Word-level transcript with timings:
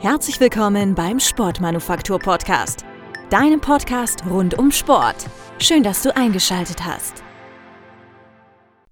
Herzlich 0.00 0.40
willkommen 0.40 0.94
beim 0.94 1.20
Sportmanufaktur 1.20 2.18
Podcast, 2.18 2.86
deinem 3.28 3.60
Podcast 3.60 4.24
rund 4.24 4.58
um 4.58 4.72
Sport. 4.72 5.26
Schön, 5.58 5.82
dass 5.82 6.02
du 6.02 6.16
eingeschaltet 6.16 6.86
hast. 6.86 7.22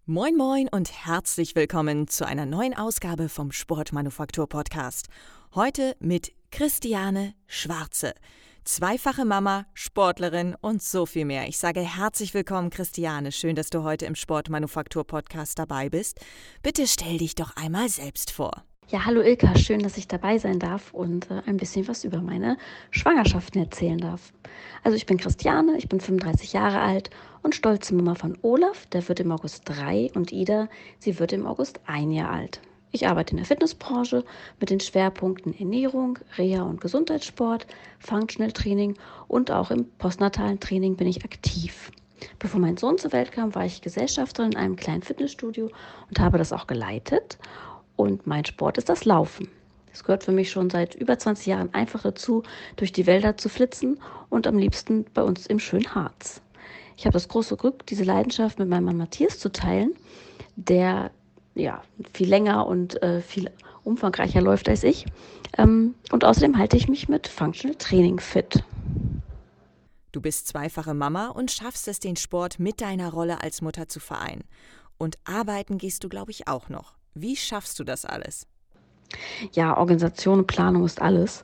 Moin 0.05 0.37
moin 0.37 0.69
und 0.71 1.07
herzlich 1.07 1.55
willkommen 1.55 2.09
zu 2.09 2.27
einer 2.27 2.45
neuen 2.45 2.77
Ausgabe 2.77 3.31
vom 3.31 3.53
Sportmanufaktur 3.53 4.51
Podcast. 4.51 5.07
Heute 5.55 5.97
mit 5.99 6.33
Christiane 6.51 7.33
Schwarze. 7.47 8.13
Zweifache 8.65 9.25
Mama, 9.25 9.65
Sportlerin 9.73 10.57
und 10.61 10.83
so 10.83 11.07
viel 11.07 11.25
mehr. 11.25 11.49
Ich 11.49 11.57
sage 11.57 11.81
herzlich 11.81 12.35
willkommen, 12.35 12.69
Christiane. 12.69 13.33
Schön, 13.33 13.57
dass 13.57 13.71
du 13.71 13.83
heute 13.83 14.05
im 14.05 14.15
Sportmanufaktur 14.15 15.07
Podcast 15.07 15.59
dabei 15.59 15.89
bist. 15.89 16.21
Bitte 16.63 16.87
stell 16.87 17.17
dich 17.17 17.35
doch 17.35 17.57
einmal 17.57 17.89
selbst 17.89 18.31
vor. 18.31 18.68
Ja, 18.91 19.05
hallo 19.05 19.21
Ilka, 19.21 19.55
schön, 19.55 19.81
dass 19.81 19.99
ich 19.99 20.09
dabei 20.09 20.39
sein 20.39 20.59
darf 20.59 20.95
und 20.95 21.31
äh, 21.31 21.43
ein 21.45 21.59
bisschen 21.59 21.87
was 21.89 22.05
über 22.05 22.23
meine 22.23 22.57
Schwangerschaften 22.91 23.61
erzählen 23.61 23.99
darf. 23.99 24.33
Also 24.83 24.97
ich 24.97 25.05
bin 25.05 25.19
Christiane, 25.19 25.77
ich 25.77 25.91
bin 25.91 26.01
35 26.01 26.55
Jahre 26.55 26.81
alt 26.81 27.11
und 27.43 27.55
stolze 27.55 27.95
Mama 27.95 28.15
von 28.15 28.39
Olaf, 28.41 28.87
der 28.87 29.07
wird 29.07 29.21
im 29.21 29.31
August 29.31 29.65
drei 29.67 30.11
und 30.15 30.33
Ida, 30.33 30.71
sie 31.01 31.19
wird 31.19 31.35
im 31.35 31.47
August 31.47 31.81
ein 31.85 32.11
Jahr 32.13 32.31
alt. 32.31 32.63
Ich 32.91 33.07
arbeite 33.07 33.33
in 33.33 33.37
der 33.37 33.45
Fitnessbranche 33.45 34.25
mit 34.59 34.71
den 34.71 34.81
Schwerpunkten 34.81 35.53
Ernährung, 35.59 36.19
Reha 36.39 36.63
und 36.63 36.81
Gesundheitssport, 36.81 37.67
Functional 37.99 38.53
Training 38.53 38.95
und 39.27 39.51
auch 39.51 39.71
im 39.71 39.85
postnatalen 39.99 40.61
Training 40.61 40.97
bin 40.97 41.09
ich 41.09 41.27
aktiv. 41.27 41.93
Bevor 42.39 42.59
mein 42.59 42.79
Sohn 42.79 42.97
zur 42.97 43.13
Welt 43.13 43.33
kam, 43.33 43.55
war 43.55 43.67
ich 43.67 43.83
Gesellschafterin 43.83 44.53
in 44.53 44.59
einem 44.59 44.77
kleinen 44.77 45.03
Fitnessstudio 45.03 45.71
und 46.09 46.19
habe 46.19 46.39
das 46.39 46.55
auch 46.55 46.67
geleitet 46.67 47.39
und 47.99 48.27
mein 48.27 48.45
Sport 48.45 48.79
ist 48.79 48.89
das 48.89 49.05
Laufen. 49.05 49.49
Es 49.93 50.05
gehört 50.05 50.23
für 50.23 50.33
mich 50.33 50.51
schon 50.51 50.71
seit 50.71 50.95
über 50.95 51.19
20 51.19 51.47
Jahren 51.47 51.75
einfach 51.75 52.03
dazu, 52.03 52.45
durch 52.77 52.93
die 52.93 53.07
Wälder 53.07 53.37
zu 53.37 53.49
flitzen 53.49 53.99
und 54.31 54.47
am 54.47 54.57
liebsten 54.57 55.05
bei 55.13 55.23
uns 55.23 55.47
im 55.47 55.59
schönen 55.59 55.95
Harz. 55.95 56.41
Ich 56.97 57.05
habe 57.05 57.15
das 57.15 57.29
große 57.29 57.57
Glück, 57.57 57.85
diese 57.87 58.05
Leidenschaft 58.05 58.61
mit 58.61 58.69
meinem 58.69 58.85
Mann 58.85 58.97
Matthias 58.99 59.41
zu 59.41 59.51
teilen, 59.51 59.95
der 60.55 61.11
ja 61.57 61.83
viel 62.13 62.29
länger 62.29 62.67
und 62.69 63.03
äh, 63.03 63.21
viel 63.21 63.51
umfangreicher 63.83 64.41
läuft 64.41 64.69
als 64.69 64.85
ich. 64.85 65.05
Ähm, 65.57 65.97
und 66.13 66.25
außerdem 66.25 66.57
halte 66.57 66.77
ich 66.77 66.89
mich 66.89 67.09
mit 67.09 67.27
Functional 67.27 67.77
Training 67.77 68.21
fit. 68.21 68.63
Du 70.13 70.21
bist 70.21 70.47
zweifache 70.47 70.95
Mama 70.95 71.29
und 71.29 71.51
schaffst 71.51 71.89
es, 71.89 71.99
den 71.99 72.17
Sport 72.17 72.61
mit 72.61 72.81
deiner 72.81 73.11
Rolle 73.11 73.43
als 73.43 73.61
Mutter 73.61 73.89
zu 73.89 73.99
vereinen. 73.99 74.45
Und 74.99 75.19
arbeiten 75.25 75.79
gehst 75.79 76.05
du, 76.05 76.09
glaube 76.09 76.31
ich, 76.31 76.47
auch 76.47 76.69
noch. 76.69 76.98
Wie 77.15 77.37
schaffst 77.37 77.79
du 77.79 77.85
das 77.85 78.05
alles? 78.05 78.47
Ja, 79.53 79.77
Organisation 79.77 80.41
und 80.41 80.47
Planung 80.47 80.85
ist 80.85 81.01
alles. 81.01 81.43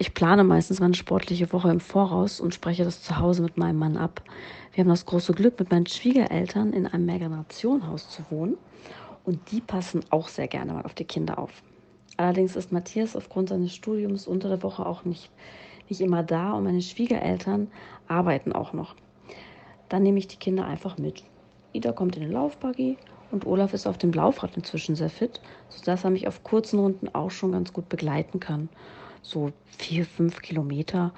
Ich 0.00 0.14
plane 0.14 0.44
meistens 0.44 0.80
meine 0.80 0.94
sportliche 0.94 1.52
Woche 1.52 1.70
im 1.70 1.80
Voraus 1.80 2.40
und 2.40 2.54
spreche 2.54 2.84
das 2.84 3.02
zu 3.02 3.18
Hause 3.18 3.42
mit 3.42 3.56
meinem 3.56 3.78
Mann 3.78 3.96
ab. 3.96 4.22
Wir 4.72 4.84
haben 4.84 4.90
das 4.90 5.06
große 5.06 5.32
Glück, 5.32 5.58
mit 5.58 5.70
meinen 5.70 5.86
Schwiegereltern 5.86 6.72
in 6.72 6.86
einem 6.86 7.06
Mehrgenerationenhaus 7.06 8.08
zu 8.10 8.22
wohnen 8.30 8.56
und 9.24 9.50
die 9.50 9.60
passen 9.60 10.04
auch 10.10 10.28
sehr 10.28 10.46
gerne 10.46 10.72
mal 10.72 10.84
auf 10.84 10.94
die 10.94 11.04
Kinder 11.04 11.38
auf. 11.38 11.50
Allerdings 12.16 12.56
ist 12.56 12.72
Matthias 12.72 13.16
aufgrund 13.16 13.48
seines 13.48 13.74
Studiums 13.74 14.26
unter 14.26 14.48
der 14.48 14.62
Woche 14.62 14.86
auch 14.86 15.04
nicht, 15.04 15.30
nicht 15.88 16.00
immer 16.00 16.22
da 16.22 16.52
und 16.52 16.64
meine 16.64 16.82
Schwiegereltern 16.82 17.68
arbeiten 18.06 18.52
auch 18.52 18.72
noch. 18.72 18.94
Dann 19.88 20.02
nehme 20.02 20.18
ich 20.18 20.28
die 20.28 20.36
Kinder 20.36 20.64
einfach 20.66 20.98
mit. 20.98 21.24
Ida 21.72 21.92
kommt 21.92 22.16
in 22.16 22.22
den 22.22 22.32
Laufbuggy 22.32 22.98
und 23.30 23.46
Olaf 23.46 23.74
ist 23.74 23.86
auf 23.86 23.98
dem 23.98 24.12
Laufrad 24.12 24.56
inzwischen 24.56 24.96
sehr 24.96 25.10
fit, 25.10 25.40
sodass 25.68 26.04
er 26.04 26.10
mich 26.10 26.26
auf 26.26 26.42
kurzen 26.44 26.78
Runden 26.78 27.08
auch 27.14 27.30
schon 27.30 27.52
ganz 27.52 27.72
gut 27.72 27.88
begleiten 27.88 28.40
kann. 28.40 28.68
So 29.22 29.52
vier, 29.66 30.04
fünf 30.06 30.40
Kilometer, 30.40 31.12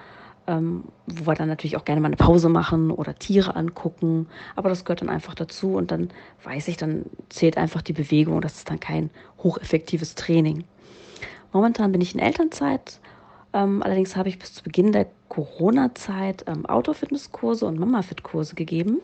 ähm, 0.47 0.84
wo 1.06 1.27
wir 1.27 1.34
dann 1.34 1.48
natürlich 1.48 1.77
auch 1.77 1.84
gerne 1.84 2.00
mal 2.00 2.08
eine 2.08 2.16
Pause 2.16 2.48
machen 2.48 2.91
oder 2.91 3.14
Tiere 3.14 3.55
angucken. 3.55 4.27
Aber 4.56 4.69
das 4.69 4.84
gehört 4.84 5.03
dann 5.03 5.09
einfach 5.09 5.34
dazu 5.34 5.75
und 5.75 5.91
dann 5.91 6.10
weiß 6.43 6.69
ich, 6.69 6.76
dann 6.76 7.06
zählt 7.28 7.56
einfach 7.56 7.82
die 7.82 7.93
Bewegung. 7.93 8.41
Das 8.41 8.56
ist 8.56 8.70
dann 8.70 8.81
kein 8.81 9.10
hocheffektives 9.43 10.15
Training. 10.15 10.65
Momentan 11.53 11.93
bin 11.93 12.00
ich 12.00 12.15
in 12.15 12.20
Elternzeit. 12.20 13.00
Ähm, 13.53 13.82
allerdings 13.82 14.16
habe 14.16 14.28
ich 14.28 14.38
bis 14.38 14.54
zu 14.54 14.62
Beginn 14.62 14.93
der 14.93 15.06
Corona-Zeit 15.28 16.44
ähm, 16.47 16.66
Outdoor-Fitnesskurse 16.66 17.66
und 17.66 17.78
Mama-Fit-Kurse 17.78 18.54
gegeben. 18.54 19.00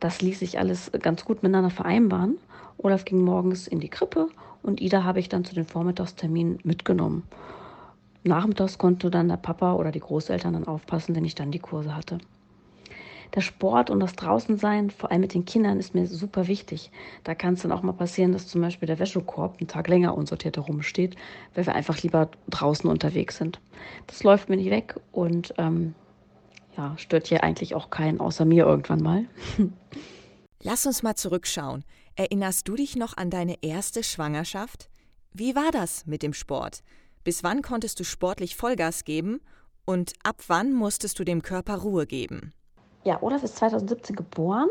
Das 0.00 0.20
ließ 0.20 0.40
sich 0.40 0.58
alles 0.58 0.90
ganz 1.00 1.24
gut 1.24 1.42
miteinander 1.42 1.70
vereinbaren. 1.70 2.38
Olaf 2.78 3.04
ging 3.04 3.22
morgens 3.22 3.66
in 3.66 3.80
die 3.80 3.88
Krippe 3.88 4.28
und 4.62 4.80
Ida 4.80 5.04
habe 5.04 5.20
ich 5.20 5.28
dann 5.28 5.44
zu 5.44 5.54
den 5.54 5.64
Vormittagsterminen 5.64 6.58
mitgenommen. 6.64 7.22
Nachmittags 8.24 8.78
konnte 8.78 9.10
dann 9.10 9.28
der 9.28 9.36
Papa 9.36 9.74
oder 9.74 9.92
die 9.92 10.00
Großeltern 10.00 10.52
dann 10.52 10.66
aufpassen, 10.66 11.14
wenn 11.14 11.24
ich 11.24 11.34
dann 11.34 11.52
die 11.52 11.60
Kurse 11.60 11.94
hatte. 11.94 12.18
Der 13.34 13.40
Sport 13.40 13.90
und 13.90 14.00
das 14.00 14.14
Draußensein, 14.14 14.90
vor 14.90 15.10
allem 15.10 15.20
mit 15.20 15.34
den 15.34 15.44
Kindern, 15.44 15.78
ist 15.78 15.94
mir 15.94 16.06
super 16.06 16.46
wichtig. 16.46 16.90
Da 17.24 17.34
kann 17.34 17.54
es 17.54 17.62
dann 17.62 17.72
auch 17.72 17.82
mal 17.82 17.92
passieren, 17.92 18.32
dass 18.32 18.46
zum 18.46 18.60
Beispiel 18.60 18.86
der 18.86 18.98
Wäschekorb 18.98 19.56
einen 19.58 19.68
Tag 19.68 19.88
länger 19.88 20.16
unsortiert 20.16 20.56
herumsteht, 20.56 21.16
weil 21.54 21.66
wir 21.66 21.74
einfach 21.74 22.02
lieber 22.02 22.28
draußen 22.48 22.88
unterwegs 22.88 23.36
sind. 23.36 23.60
Das 24.06 24.22
läuft 24.22 24.48
mir 24.48 24.56
nicht 24.56 24.70
weg 24.70 24.94
und 25.12 25.54
ähm, 25.58 25.94
ja, 26.76 26.96
stört 26.98 27.26
hier 27.26 27.42
eigentlich 27.42 27.74
auch 27.74 27.90
keinen 27.90 28.20
außer 28.20 28.44
mir 28.44 28.66
irgendwann 28.66 29.02
mal. 29.02 29.24
Lass 30.62 30.86
uns 30.86 31.02
mal 31.02 31.14
zurückschauen. 31.14 31.84
Erinnerst 32.16 32.66
du 32.66 32.76
dich 32.76 32.96
noch 32.96 33.16
an 33.16 33.30
deine 33.30 33.62
erste 33.62 34.02
Schwangerschaft? 34.02 34.88
Wie 35.32 35.54
war 35.54 35.70
das 35.70 36.06
mit 36.06 36.22
dem 36.22 36.32
Sport? 36.32 36.82
Bis 37.24 37.44
wann 37.44 37.62
konntest 37.62 38.00
du 38.00 38.04
sportlich 38.04 38.56
Vollgas 38.56 39.04
geben 39.04 39.40
und 39.84 40.14
ab 40.22 40.42
wann 40.48 40.72
musstest 40.72 41.18
du 41.18 41.24
dem 41.24 41.42
Körper 41.42 41.76
Ruhe 41.76 42.06
geben? 42.06 42.52
Ja, 43.04 43.22
Olaf 43.22 43.42
ist 43.42 43.56
2017 43.56 44.16
geboren. 44.16 44.68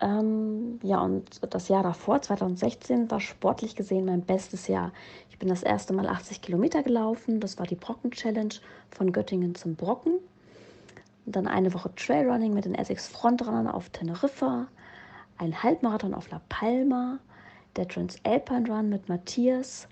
Ähm, 0.00 0.80
ja, 0.82 1.00
und 1.00 1.40
das 1.54 1.68
Jahr 1.68 1.84
davor, 1.84 2.20
2016, 2.20 3.10
war 3.10 3.20
sportlich 3.20 3.76
gesehen 3.76 4.06
mein 4.06 4.22
bestes 4.22 4.66
Jahr. 4.66 4.92
Ich 5.30 5.38
bin 5.38 5.48
das 5.48 5.62
erste 5.62 5.92
Mal 5.92 6.08
80 6.08 6.42
Kilometer 6.42 6.82
gelaufen. 6.82 7.38
Das 7.38 7.58
war 7.58 7.66
die 7.66 7.76
Brocken-Challenge 7.76 8.54
von 8.90 9.12
Göttingen 9.12 9.54
zum 9.54 9.76
Brocken. 9.76 10.18
Dann 11.24 11.46
eine 11.46 11.72
Woche 11.72 11.94
Trailrunning 11.94 12.52
mit 12.52 12.64
den 12.64 12.74
Essex 12.74 13.08
Frontrunnern 13.08 13.68
auf 13.68 13.90
Teneriffa, 13.90 14.66
ein 15.38 15.62
Halbmarathon 15.62 16.14
auf 16.14 16.30
La 16.30 16.40
Palma, 16.48 17.18
der 17.76 17.88
Transalpine 17.88 18.68
Run 18.68 18.88
mit 18.88 19.08
Matthias. 19.08 19.88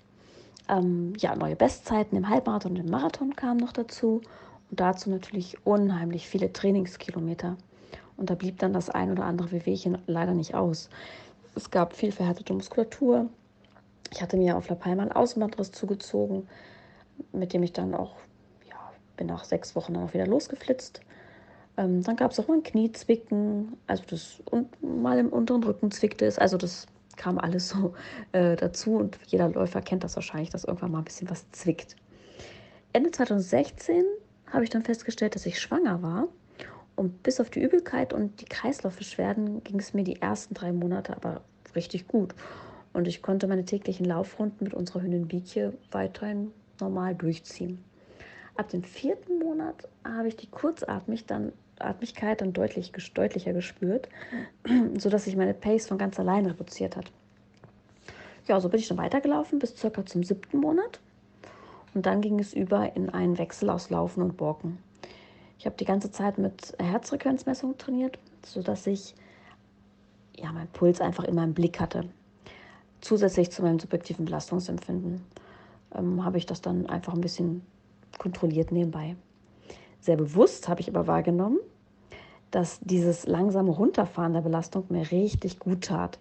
Ähm, 0.69 1.13
ja, 1.17 1.35
neue 1.35 1.55
Bestzeiten 1.55 2.17
im 2.17 2.29
Halbmarathon 2.29 2.73
und 2.73 2.79
im 2.79 2.89
Marathon 2.89 3.35
kamen 3.35 3.59
noch 3.59 3.73
dazu. 3.73 4.21
Und 4.69 4.79
dazu 4.79 5.09
natürlich 5.09 5.65
unheimlich 5.65 6.27
viele 6.27 6.51
Trainingskilometer. 6.51 7.57
Und 8.17 8.29
da 8.29 8.35
blieb 8.35 8.59
dann 8.59 8.73
das 8.73 8.89
ein 8.89 9.11
oder 9.11 9.25
andere 9.25 9.51
Wehwehchen 9.51 9.97
leider 10.07 10.33
nicht 10.33 10.53
aus. 10.53 10.89
Es 11.55 11.71
gab 11.71 11.93
viel 11.93 12.11
verhärtete 12.11 12.53
Muskulatur. 12.53 13.29
Ich 14.13 14.21
hatte 14.21 14.37
mir 14.37 14.57
auf 14.57 14.69
La 14.69 14.75
Palma 14.75 15.03
einen 15.03 15.11
Außenbandriss 15.11 15.71
zugezogen, 15.71 16.47
mit 17.31 17.53
dem 17.53 17.63
ich 17.63 17.73
dann 17.73 17.95
auch, 17.95 18.15
ja, 18.69 18.75
bin 19.17 19.27
nach 19.27 19.43
sechs 19.43 19.75
Wochen 19.75 19.93
dann 19.93 20.03
auch 20.03 20.13
wieder 20.13 20.27
losgeflitzt. 20.27 21.01
Ähm, 21.81 22.03
dann 22.03 22.15
gab 22.15 22.31
es 22.31 22.39
auch 22.39 22.47
mal 22.47 22.55
ein 22.55 22.63
Kniezwicken, 22.63 23.77
also 23.87 24.03
das 24.07 24.41
und 24.45 24.81
mal 24.81 25.17
im 25.17 25.29
unteren 25.29 25.63
Rücken 25.63 25.91
zwickte 25.91 26.25
es. 26.25 26.37
Also 26.37 26.57
das 26.57 26.85
kam 27.17 27.37
alles 27.37 27.69
so 27.69 27.93
äh, 28.31 28.55
dazu 28.55 28.95
und 28.95 29.17
jeder 29.27 29.49
Läufer 29.49 29.81
kennt 29.81 30.03
das 30.03 30.15
wahrscheinlich, 30.15 30.49
dass 30.49 30.63
irgendwann 30.63 30.91
mal 30.91 30.99
ein 30.99 31.05
bisschen 31.05 31.29
was 31.29 31.49
zwickt. 31.51 31.95
Ende 32.93 33.11
2016 33.11 34.03
habe 34.47 34.63
ich 34.63 34.69
dann 34.69 34.83
festgestellt, 34.83 35.35
dass 35.35 35.45
ich 35.45 35.59
schwanger 35.59 36.01
war. 36.01 36.27
Und 36.95 37.23
bis 37.23 37.39
auf 37.39 37.49
die 37.49 37.61
Übelkeit 37.61 38.13
und 38.13 38.41
die 38.41 38.45
Kreislaufbeschwerden 38.45 39.63
ging 39.63 39.79
es 39.79 39.93
mir 39.93 40.03
die 40.03 40.21
ersten 40.21 40.53
drei 40.53 40.71
Monate 40.71 41.15
aber 41.15 41.41
richtig 41.73 42.07
gut. 42.07 42.35
Und 42.93 43.07
ich 43.07 43.21
konnte 43.21 43.47
meine 43.47 43.63
täglichen 43.63 44.05
Laufrunden 44.05 44.65
mit 44.65 44.73
unserer 44.73 45.01
Hündin 45.01 45.27
Biekje 45.27 45.73
weiterhin 45.91 46.51
normal 46.79 47.15
durchziehen. 47.15 47.83
Ab 48.57 48.69
dem 48.69 48.83
vierten 48.83 49.39
Monat 49.39 49.87
habe 50.03 50.27
ich 50.27 50.35
die 50.35 50.47
Kurzatmig 50.47 51.25
dann, 51.25 51.53
Atmigkeit 51.85 52.41
dann 52.41 52.53
deutlich, 52.53 52.91
deutlicher 53.13 53.53
gespürt, 53.53 54.09
sodass 54.97 55.25
sich 55.25 55.35
meine 55.35 55.53
Pace 55.53 55.87
von 55.87 55.97
ganz 55.97 56.19
allein 56.19 56.45
reduziert 56.45 56.95
hat. 56.95 57.11
Ja, 58.47 58.59
so 58.59 58.69
bin 58.69 58.79
ich 58.79 58.87
dann 58.87 58.97
weitergelaufen 58.97 59.59
bis 59.59 59.77
circa 59.77 60.05
zum 60.05 60.23
siebten 60.23 60.57
Monat. 60.59 60.99
Und 61.93 62.05
dann 62.05 62.21
ging 62.21 62.39
es 62.39 62.53
über 62.53 62.95
in 62.95 63.09
einen 63.09 63.37
Wechsel 63.37 63.69
aus 63.69 63.89
Laufen 63.89 64.21
und 64.21 64.37
Borken. 64.37 64.77
Ich 65.59 65.65
habe 65.65 65.75
die 65.77 65.85
ganze 65.85 66.11
Zeit 66.11 66.37
mit 66.37 66.73
Herzfrequenzmessung 66.79 67.77
trainiert, 67.77 68.17
sodass 68.45 68.87
ich 68.87 69.13
ja, 70.35 70.51
meinen 70.51 70.69
Puls 70.69 71.01
einfach 71.01 71.25
immer 71.25 71.43
im 71.43 71.53
Blick 71.53 71.79
hatte. 71.79 72.05
Zusätzlich 73.01 73.51
zu 73.51 73.61
meinem 73.61 73.79
subjektiven 73.79 74.25
Belastungsempfinden 74.25 75.21
ähm, 75.95 76.23
habe 76.23 76.37
ich 76.37 76.45
das 76.45 76.61
dann 76.61 76.87
einfach 76.87 77.13
ein 77.13 77.21
bisschen 77.21 77.61
kontrolliert 78.17 78.71
nebenbei. 78.71 79.15
Sehr 80.01 80.17
bewusst 80.17 80.67
habe 80.67 80.81
ich 80.81 80.89
aber 80.89 81.05
wahrgenommen, 81.05 81.59
dass 82.49 82.79
dieses 82.81 83.27
langsame 83.27 83.71
Runterfahren 83.71 84.33
der 84.33 84.41
Belastung 84.41 84.85
mir 84.89 85.09
richtig 85.11 85.59
gut 85.59 85.85
tat. 85.85 86.19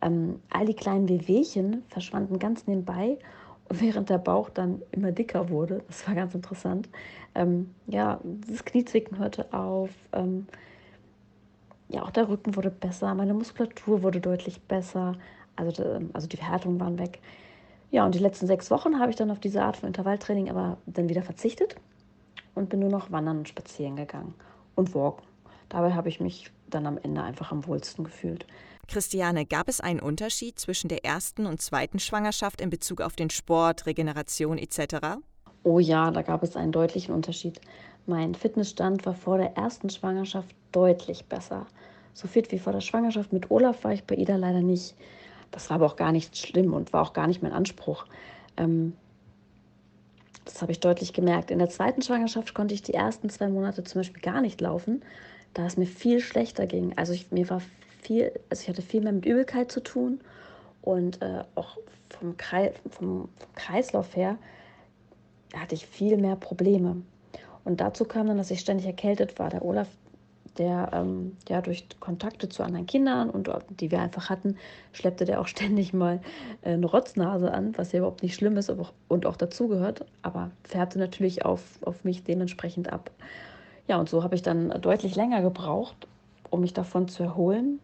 Ähm, 0.00 0.40
all 0.48 0.64
die 0.64 0.74
kleinen 0.74 1.08
Wehwehchen 1.08 1.84
verschwanden 1.88 2.38
ganz 2.38 2.66
nebenbei 2.66 3.18
während 3.68 4.08
der 4.08 4.18
Bauch 4.18 4.48
dann 4.48 4.82
immer 4.90 5.12
dicker 5.12 5.50
wurde. 5.50 5.82
Das 5.86 6.08
war 6.08 6.14
ganz 6.14 6.34
interessant. 6.34 6.88
Ähm, 7.34 7.74
ja, 7.86 8.20
das 8.48 8.64
Kniezwicken 8.64 9.18
hörte 9.18 9.52
auf. 9.52 9.90
Ähm, 10.12 10.46
ja, 11.90 12.02
auch 12.02 12.10
der 12.10 12.28
Rücken 12.28 12.56
wurde 12.56 12.70
besser. 12.70 13.14
Meine 13.14 13.34
Muskulatur 13.34 14.02
wurde 14.02 14.20
deutlich 14.20 14.62
besser. 14.62 15.16
Also, 15.56 16.00
also 16.14 16.26
die 16.26 16.38
Verhärtungen 16.38 16.80
waren 16.80 16.98
weg. 16.98 17.20
Ja, 17.90 18.06
und 18.06 18.14
die 18.14 18.20
letzten 18.20 18.46
sechs 18.46 18.70
Wochen 18.70 18.98
habe 18.98 19.10
ich 19.10 19.16
dann 19.16 19.30
auf 19.30 19.40
diese 19.40 19.62
Art 19.62 19.76
von 19.76 19.88
Intervalltraining 19.88 20.48
aber 20.48 20.78
dann 20.86 21.08
wieder 21.08 21.22
verzichtet 21.22 21.76
und 22.54 22.68
bin 22.68 22.80
nur 22.80 22.90
noch 22.90 23.10
wandern 23.10 23.38
und 23.38 23.48
spazieren 23.48 23.96
gegangen 23.96 24.34
und 24.74 24.94
walken. 24.94 25.26
Dabei 25.68 25.94
habe 25.94 26.08
ich 26.08 26.20
mich 26.20 26.50
dann 26.68 26.86
am 26.86 26.98
Ende 26.98 27.22
einfach 27.22 27.52
am 27.52 27.66
wohlsten 27.66 28.04
gefühlt. 28.04 28.46
Christiane, 28.88 29.46
gab 29.46 29.68
es 29.68 29.80
einen 29.80 30.00
Unterschied 30.00 30.58
zwischen 30.58 30.88
der 30.88 31.04
ersten 31.04 31.46
und 31.46 31.62
zweiten 31.62 32.00
Schwangerschaft 32.00 32.60
in 32.60 32.70
Bezug 32.70 33.00
auf 33.00 33.14
den 33.14 33.30
Sport, 33.30 33.86
Regeneration 33.86 34.58
etc.? 34.58 35.18
Oh 35.62 35.78
ja, 35.78 36.10
da 36.10 36.22
gab 36.22 36.42
es 36.42 36.56
einen 36.56 36.72
deutlichen 36.72 37.14
Unterschied. 37.14 37.60
Mein 38.06 38.34
Fitnessstand 38.34 39.06
war 39.06 39.14
vor 39.14 39.38
der 39.38 39.56
ersten 39.56 39.90
Schwangerschaft 39.90 40.56
deutlich 40.72 41.26
besser. 41.26 41.66
So 42.14 42.26
fit 42.26 42.50
wie 42.50 42.58
vor 42.58 42.72
der 42.72 42.80
Schwangerschaft 42.80 43.32
mit 43.32 43.50
Olaf 43.50 43.84
war 43.84 43.92
ich 43.92 44.04
bei 44.04 44.16
Ida 44.16 44.36
leider 44.36 44.62
nicht. 44.62 44.96
Das 45.52 45.70
war 45.70 45.76
aber 45.76 45.86
auch 45.86 45.96
gar 45.96 46.10
nicht 46.10 46.36
schlimm 46.36 46.72
und 46.72 46.92
war 46.92 47.02
auch 47.02 47.12
gar 47.12 47.26
nicht 47.26 47.42
mein 47.42 47.52
Anspruch. 47.52 48.06
Ähm, 48.56 48.94
das 50.44 50.62
habe 50.62 50.72
ich 50.72 50.80
deutlich 50.80 51.12
gemerkt. 51.12 51.50
In 51.50 51.58
der 51.58 51.68
zweiten 51.68 52.02
Schwangerschaft 52.02 52.54
konnte 52.54 52.74
ich 52.74 52.82
die 52.82 52.94
ersten 52.94 53.30
zwei 53.30 53.48
Monate 53.48 53.84
zum 53.84 54.00
Beispiel 54.00 54.22
gar 54.22 54.40
nicht 54.40 54.60
laufen, 54.60 55.02
da 55.54 55.66
es 55.66 55.76
mir 55.76 55.86
viel 55.86 56.20
schlechter 56.20 56.66
ging. 56.66 56.96
Also 56.96 57.12
ich, 57.12 57.30
mir 57.30 57.48
war 57.50 57.60
viel, 58.02 58.32
also 58.48 58.62
ich 58.62 58.68
hatte 58.68 58.82
viel 58.82 59.02
mehr 59.02 59.12
mit 59.12 59.26
Übelkeit 59.26 59.70
zu 59.70 59.80
tun 59.80 60.20
und 60.82 61.20
äh, 61.22 61.44
auch 61.54 61.78
vom, 62.08 62.36
Kreis, 62.36 62.72
vom, 62.90 63.28
vom 63.38 63.54
Kreislauf 63.54 64.16
her 64.16 64.38
hatte 65.54 65.74
ich 65.74 65.86
viel 65.86 66.16
mehr 66.16 66.36
Probleme. 66.36 67.02
Und 67.64 67.80
dazu 67.80 68.04
kam 68.04 68.26
dann, 68.26 68.38
dass 68.38 68.50
ich 68.50 68.60
ständig 68.60 68.86
erkältet 68.86 69.38
war. 69.38 69.50
Der 69.50 69.64
Olaf 69.64 69.88
der 70.58 70.90
ähm, 70.92 71.36
ja 71.48 71.60
durch 71.60 71.86
Kontakte 72.00 72.48
zu 72.48 72.62
anderen 72.62 72.86
Kindern 72.86 73.30
und 73.30 73.50
die 73.70 73.90
wir 73.90 74.00
einfach 74.00 74.30
hatten, 74.30 74.56
schleppte 74.92 75.24
der 75.24 75.40
auch 75.40 75.46
ständig 75.48 75.92
mal 75.92 76.20
äh, 76.62 76.72
eine 76.72 76.86
Rotznase 76.86 77.52
an, 77.52 77.76
was 77.76 77.92
ja 77.92 77.98
überhaupt 77.98 78.22
nicht 78.22 78.34
schlimm 78.34 78.56
ist 78.56 78.70
auch, 78.70 78.92
und 79.08 79.26
auch 79.26 79.36
dazugehört, 79.36 80.04
aber 80.22 80.50
färbte 80.64 80.98
natürlich 80.98 81.44
auf, 81.44 81.62
auf 81.82 82.04
mich 82.04 82.24
dementsprechend 82.24 82.92
ab. 82.92 83.10
Ja, 83.88 83.98
und 83.98 84.08
so 84.08 84.22
habe 84.22 84.34
ich 84.34 84.42
dann 84.42 84.70
deutlich 84.80 85.16
länger 85.16 85.42
gebraucht, 85.42 86.06
um 86.50 86.60
mich 86.60 86.74
davon 86.74 87.08
zu 87.08 87.22
erholen, 87.22 87.80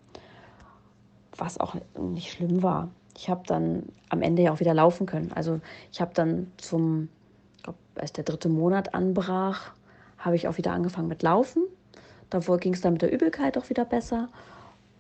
was 1.36 1.58
auch 1.58 1.76
nicht 1.98 2.32
schlimm 2.32 2.62
war. 2.62 2.88
Ich 3.16 3.28
habe 3.28 3.42
dann 3.46 3.84
am 4.08 4.22
Ende 4.22 4.42
ja 4.42 4.52
auch 4.52 4.60
wieder 4.60 4.74
laufen 4.74 5.06
können. 5.06 5.32
Also 5.34 5.60
ich 5.90 6.00
habe 6.00 6.12
dann 6.14 6.52
zum, 6.58 7.08
ich 7.56 7.62
glaube, 7.62 7.78
als 7.96 8.12
der 8.12 8.24
dritte 8.24 8.48
Monat 8.48 8.94
anbrach, 8.94 9.72
habe 10.18 10.36
ich 10.36 10.48
auch 10.48 10.58
wieder 10.58 10.72
angefangen 10.72 11.08
mit 11.08 11.22
Laufen 11.22 11.62
Davor 12.30 12.58
ging 12.58 12.74
es 12.74 12.80
dann 12.80 12.94
mit 12.94 13.02
der 13.02 13.12
Übelkeit 13.12 13.56
auch 13.56 13.68
wieder 13.70 13.84
besser. 13.84 14.28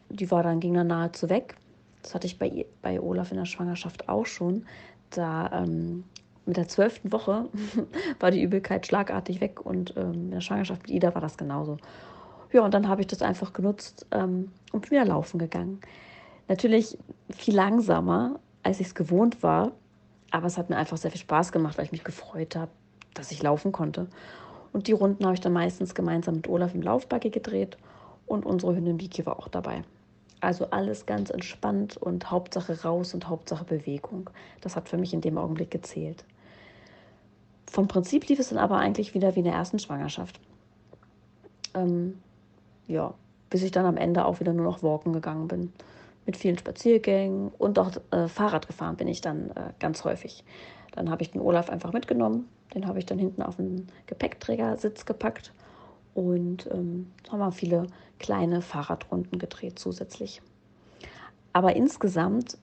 Die 0.08 0.30
war 0.30 0.42
dann, 0.42 0.60
ging 0.60 0.74
dann 0.74 0.86
nahezu 0.86 1.28
weg. 1.28 1.56
Das 2.02 2.14
hatte 2.14 2.26
ich 2.26 2.38
bei, 2.38 2.66
bei 2.82 3.00
Olaf 3.00 3.32
in 3.32 3.36
der 3.36 3.46
Schwangerschaft 3.46 4.08
auch 4.08 4.26
schon. 4.26 4.64
Da 5.10 5.50
ähm, 5.52 6.04
mit 6.46 6.56
der 6.56 6.68
zwölften 6.68 7.12
Woche 7.12 7.48
war 8.20 8.30
die 8.30 8.42
Übelkeit 8.42 8.86
schlagartig 8.86 9.40
weg 9.40 9.64
und 9.64 9.94
ähm, 9.96 10.12
in 10.12 10.30
der 10.30 10.40
Schwangerschaft 10.40 10.82
mit 10.82 10.90
Ida 10.92 11.14
war 11.14 11.20
das 11.20 11.36
genauso. 11.36 11.78
Ja, 12.52 12.64
und 12.64 12.72
dann 12.72 12.88
habe 12.88 13.00
ich 13.00 13.08
das 13.08 13.22
einfach 13.22 13.52
genutzt 13.52 14.06
ähm, 14.12 14.52
und 14.72 14.82
bin 14.82 14.92
wieder 14.92 15.04
laufen 15.04 15.38
gegangen. 15.38 15.80
Natürlich 16.48 16.96
viel 17.30 17.56
langsamer, 17.56 18.38
als 18.62 18.78
ich 18.78 18.86
es 18.86 18.94
gewohnt 18.94 19.42
war, 19.42 19.72
aber 20.30 20.46
es 20.46 20.56
hat 20.56 20.70
mir 20.70 20.76
einfach 20.76 20.96
sehr 20.96 21.10
viel 21.10 21.20
Spaß 21.20 21.50
gemacht, 21.50 21.76
weil 21.76 21.86
ich 21.86 21.92
mich 21.92 22.04
gefreut 22.04 22.54
habe, 22.54 22.70
dass 23.14 23.32
ich 23.32 23.42
laufen 23.42 23.72
konnte. 23.72 24.06
Und 24.76 24.88
die 24.88 24.92
Runden 24.92 25.24
habe 25.24 25.32
ich 25.32 25.40
dann 25.40 25.54
meistens 25.54 25.94
gemeinsam 25.94 26.34
mit 26.34 26.50
Olaf 26.50 26.74
im 26.74 26.82
Laufbaggy 26.82 27.30
gedreht 27.30 27.78
und 28.26 28.44
unsere 28.44 28.76
Hündin 28.76 29.00
Vicky 29.00 29.24
war 29.24 29.38
auch 29.38 29.48
dabei. 29.48 29.84
Also 30.42 30.66
alles 30.66 31.06
ganz 31.06 31.30
entspannt 31.30 31.96
und 31.96 32.30
Hauptsache 32.30 32.82
raus 32.82 33.14
und 33.14 33.26
Hauptsache 33.26 33.64
Bewegung. 33.64 34.28
Das 34.60 34.76
hat 34.76 34.90
für 34.90 34.98
mich 34.98 35.14
in 35.14 35.22
dem 35.22 35.38
Augenblick 35.38 35.70
gezählt. 35.70 36.26
Vom 37.64 37.88
Prinzip 37.88 38.28
lief 38.28 38.38
es 38.38 38.50
dann 38.50 38.58
aber 38.58 38.76
eigentlich 38.76 39.14
wieder 39.14 39.34
wie 39.34 39.38
in 39.38 39.46
der 39.46 39.54
ersten 39.54 39.78
Schwangerschaft. 39.78 40.38
Ähm, 41.72 42.18
ja, 42.86 43.14
bis 43.48 43.62
ich 43.62 43.70
dann 43.70 43.86
am 43.86 43.96
Ende 43.96 44.26
auch 44.26 44.40
wieder 44.40 44.52
nur 44.52 44.66
noch 44.66 44.82
walken 44.82 45.14
gegangen 45.14 45.48
bin. 45.48 45.72
Mit 46.26 46.36
vielen 46.36 46.58
Spaziergängen 46.58 47.48
und 47.56 47.78
auch 47.78 47.92
äh, 48.10 48.28
Fahrrad 48.28 48.66
gefahren 48.66 48.96
bin 48.96 49.08
ich 49.08 49.22
dann 49.22 49.52
äh, 49.52 49.72
ganz 49.78 50.04
häufig. 50.04 50.44
Dann 50.92 51.08
habe 51.08 51.22
ich 51.22 51.30
den 51.30 51.40
Olaf 51.40 51.70
einfach 51.70 51.94
mitgenommen. 51.94 52.46
Den 52.74 52.86
habe 52.86 52.98
ich 52.98 53.06
dann 53.06 53.18
hinten 53.18 53.42
auf 53.42 53.56
den 53.56 53.88
Gepäckträgersitz 54.06 55.06
gepackt. 55.06 55.52
Und 56.14 56.66
ähm, 56.72 57.12
haben 57.30 57.38
wir 57.38 57.52
viele 57.52 57.86
kleine 58.18 58.62
Fahrradrunden 58.62 59.38
gedreht 59.38 59.78
zusätzlich. 59.78 60.40
Aber 61.52 61.76
insgesamt 61.76 62.58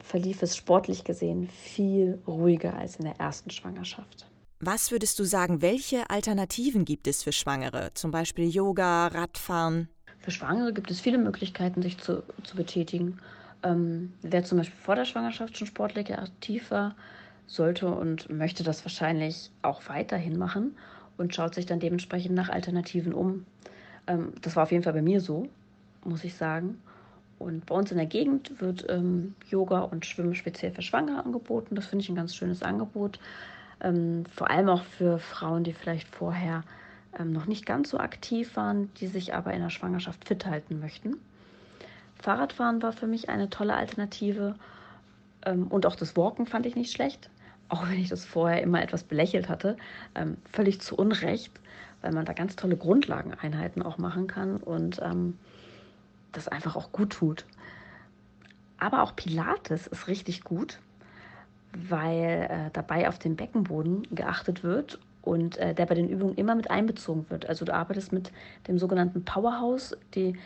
verlief 0.00 0.42
es 0.42 0.56
sportlich 0.56 1.04
gesehen 1.04 1.48
viel 1.48 2.20
ruhiger 2.26 2.74
als 2.74 2.96
in 2.96 3.04
der 3.04 3.18
ersten 3.18 3.50
Schwangerschaft. 3.50 4.26
Was 4.60 4.90
würdest 4.90 5.18
du 5.18 5.24
sagen, 5.24 5.60
welche 5.60 6.08
Alternativen 6.08 6.84
gibt 6.84 7.08
es 7.08 7.22
für 7.22 7.32
Schwangere? 7.32 7.90
Zum 7.94 8.10
Beispiel 8.10 8.48
Yoga, 8.48 9.08
Radfahren? 9.08 9.88
Für 10.18 10.30
Schwangere 10.30 10.72
gibt 10.72 10.90
es 10.90 11.00
viele 11.00 11.18
Möglichkeiten, 11.18 11.82
sich 11.82 11.98
zu, 11.98 12.22
zu 12.42 12.56
betätigen. 12.56 13.18
Ähm, 13.62 14.14
wer 14.22 14.44
zum 14.44 14.58
Beispiel 14.58 14.78
vor 14.80 14.94
der 14.94 15.04
Schwangerschaft 15.04 15.58
schon 15.58 15.66
sportlich 15.66 16.12
aktiv 16.16 16.70
war, 16.70 16.96
sollte 17.46 17.88
und 17.88 18.28
möchte 18.28 18.64
das 18.64 18.84
wahrscheinlich 18.84 19.50
auch 19.62 19.82
weiterhin 19.88 20.38
machen 20.38 20.76
und 21.16 21.34
schaut 21.34 21.54
sich 21.54 21.66
dann 21.66 21.80
dementsprechend 21.80 22.34
nach 22.34 22.48
Alternativen 22.48 23.14
um. 23.14 23.46
Ähm, 24.06 24.32
das 24.42 24.56
war 24.56 24.64
auf 24.64 24.72
jeden 24.72 24.84
Fall 24.84 24.92
bei 24.92 25.02
mir 25.02 25.20
so, 25.20 25.48
muss 26.04 26.24
ich 26.24 26.34
sagen. 26.34 26.80
Und 27.38 27.66
bei 27.66 27.74
uns 27.74 27.90
in 27.90 27.98
der 27.98 28.06
Gegend 28.06 28.60
wird 28.60 28.86
ähm, 28.88 29.34
Yoga 29.48 29.80
und 29.80 30.06
Schwimmen 30.06 30.34
speziell 30.34 30.72
für 30.72 30.82
Schwangere 30.82 31.22
angeboten. 31.22 31.74
Das 31.74 31.86
finde 31.86 32.02
ich 32.02 32.08
ein 32.08 32.16
ganz 32.16 32.34
schönes 32.34 32.62
Angebot. 32.62 33.18
Ähm, 33.80 34.24
vor 34.34 34.50
allem 34.50 34.68
auch 34.68 34.84
für 34.84 35.18
Frauen, 35.18 35.62
die 35.62 35.74
vielleicht 35.74 36.08
vorher 36.08 36.64
ähm, 37.18 37.32
noch 37.32 37.46
nicht 37.46 37.66
ganz 37.66 37.90
so 37.90 37.98
aktiv 37.98 38.56
waren, 38.56 38.90
die 38.94 39.06
sich 39.06 39.34
aber 39.34 39.52
in 39.52 39.60
der 39.60 39.70
Schwangerschaft 39.70 40.26
fit 40.26 40.46
halten 40.46 40.80
möchten. 40.80 41.16
Fahrradfahren 42.14 42.82
war 42.82 42.92
für 42.92 43.06
mich 43.06 43.28
eine 43.28 43.50
tolle 43.50 43.74
Alternative. 43.74 44.54
Ähm, 45.44 45.66
und 45.66 45.84
auch 45.84 45.96
das 45.96 46.16
Walken 46.16 46.46
fand 46.46 46.64
ich 46.64 46.74
nicht 46.74 46.90
schlecht 46.90 47.28
auch 47.68 47.88
wenn 47.88 47.98
ich 47.98 48.08
das 48.08 48.24
vorher 48.24 48.62
immer 48.62 48.82
etwas 48.82 49.04
belächelt 49.04 49.48
hatte, 49.48 49.76
ähm, 50.14 50.36
völlig 50.52 50.80
zu 50.80 50.96
Unrecht, 50.96 51.52
weil 52.02 52.12
man 52.12 52.24
da 52.24 52.32
ganz 52.32 52.56
tolle 52.56 52.76
Grundlageneinheiten 52.76 53.82
auch 53.82 53.98
machen 53.98 54.26
kann 54.26 54.58
und 54.58 55.00
ähm, 55.02 55.38
das 56.32 56.48
einfach 56.48 56.76
auch 56.76 56.92
gut 56.92 57.10
tut. 57.10 57.44
Aber 58.78 59.02
auch 59.02 59.16
Pilates 59.16 59.86
ist 59.86 60.06
richtig 60.06 60.44
gut, 60.44 60.78
weil 61.72 62.48
äh, 62.50 62.70
dabei 62.72 63.08
auf 63.08 63.18
den 63.18 63.36
Beckenboden 63.36 64.06
geachtet 64.14 64.62
wird 64.62 64.98
und 65.22 65.56
äh, 65.58 65.74
der 65.74 65.86
bei 65.86 65.94
den 65.94 66.08
Übungen 66.08 66.36
immer 66.36 66.54
mit 66.54 66.70
einbezogen 66.70 67.26
wird. 67.30 67.46
Also 67.46 67.64
du 67.64 67.74
arbeitest 67.74 68.12
mit 68.12 68.32
dem 68.68 68.78
sogenannten 68.78 69.24
Powerhouse, 69.24 69.96
die 70.14 70.38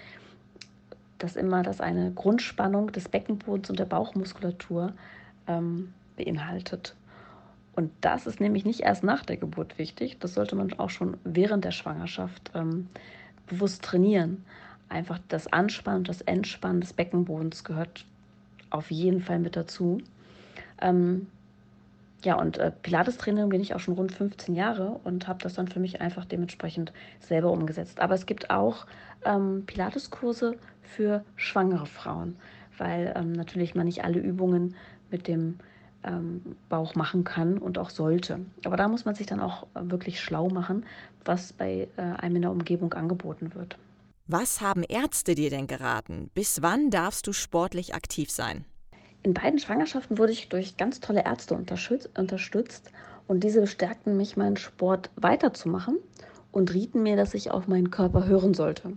das 1.19 1.37
immer 1.37 1.63
das 1.63 1.81
eine 1.81 2.13
Grundspannung 2.13 2.91
des 2.93 3.09
Beckenbodens 3.09 3.69
und 3.69 3.79
der 3.79 3.85
Bauchmuskulatur 3.85 4.95
ähm, 5.47 5.93
beinhaltet. 6.17 6.95
Und 7.81 7.93
das 8.03 8.27
ist 8.27 8.41
nämlich 8.41 8.67
nicht 8.67 8.81
erst 8.81 9.03
nach 9.05 9.25
der 9.25 9.39
Geburt 9.39 9.79
wichtig. 9.79 10.19
Das 10.19 10.35
sollte 10.35 10.55
man 10.55 10.71
auch 10.75 10.91
schon 10.91 11.17
während 11.25 11.65
der 11.65 11.71
Schwangerschaft 11.71 12.51
ähm, 12.55 12.89
bewusst 13.47 13.83
trainieren. 13.83 14.45
Einfach 14.91 15.19
das 15.29 15.51
Anspannen 15.51 16.01
und 16.01 16.09
das 16.11 16.21
Entspannen 16.21 16.83
des 16.83 16.93
Beckenbodens 16.93 17.65
gehört 17.65 18.05
auf 18.69 18.91
jeden 18.91 19.23
Fall 19.23 19.39
mit 19.39 19.57
dazu. 19.57 19.97
Ähm, 20.83 21.29
ja, 22.23 22.35
und 22.35 22.59
äh, 22.59 22.71
Pilates-Trainerin 22.71 23.49
bin 23.49 23.63
ich 23.63 23.75
auch 23.75 23.81
schon 23.81 23.95
rund 23.95 24.13
15 24.13 24.55
Jahre 24.55 25.01
und 25.05 25.27
habe 25.27 25.43
das 25.43 25.55
dann 25.55 25.69
für 25.69 25.81
mich 25.81 26.03
einfach 26.03 26.27
dementsprechend 26.27 26.93
selber 27.19 27.51
umgesetzt. 27.51 27.99
Aber 27.99 28.13
es 28.15 28.27
gibt 28.27 28.51
auch 28.51 28.85
ähm, 29.25 29.65
Pilates-Kurse 29.65 30.59
für 30.83 31.25
schwangere 31.35 31.87
Frauen, 31.87 32.37
weil 32.77 33.15
ähm, 33.17 33.33
natürlich 33.33 33.75
man 33.75 33.87
nicht 33.87 34.05
alle 34.05 34.19
Übungen 34.19 34.75
mit 35.11 35.29
dem 35.29 35.57
ähm, 36.05 36.57
Bauch 36.69 36.95
machen 36.95 37.25
kann 37.25 37.59
und 37.59 37.79
auch 37.79 37.91
sollte. 37.91 38.41
Aber 38.65 38.77
da 38.77 38.89
muss 38.89 39.05
man 39.05 39.15
sich 39.15 39.27
dann 39.27 39.41
auch 39.41 39.67
wirklich 39.75 40.21
schlau 40.21 40.49
machen, 40.49 40.85
was 41.25 41.53
bei 41.53 41.89
äh, 41.97 42.03
einem 42.03 42.37
in 42.37 42.43
der 42.43 42.51
Umgebung 42.51 42.95
angeboten 42.95 43.55
wird. 43.55 43.77
Was 44.27 44.61
haben 44.61 44.85
Ärzte 44.85 45.35
dir 45.35 45.51
denn 45.51 45.67
geraten? 45.67 46.31
Bis 46.35 46.63
wann 46.63 46.91
darfst 46.91 47.27
du 47.27 47.33
sportlich 47.33 47.95
aktiv 47.95 48.31
sein? 48.31 48.65
In 49.23 49.35
beiden 49.35 49.59
Schwangerschaften 49.59 50.19
wurde 50.19 50.33
ich 50.33 50.49
durch 50.49 50.77
ganz 50.77 51.01
tolle 51.01 51.25
Ärzte 51.25 51.55
unterstützt 51.55 52.91
und 53.27 53.45
diese 53.45 53.61
bestärkten 53.61 54.17
mich, 54.17 54.37
meinen 54.37 54.57
Sport 54.57 55.11
weiterzumachen 55.17 55.99
und 56.53 56.73
rieten 56.73 57.03
mir, 57.03 57.17
dass 57.17 57.35
ich 57.35 57.51
auf 57.51 57.69
meinen 57.69 57.91
Körper 57.91 58.27
hören 58.27 58.55
sollte. 58.55 58.97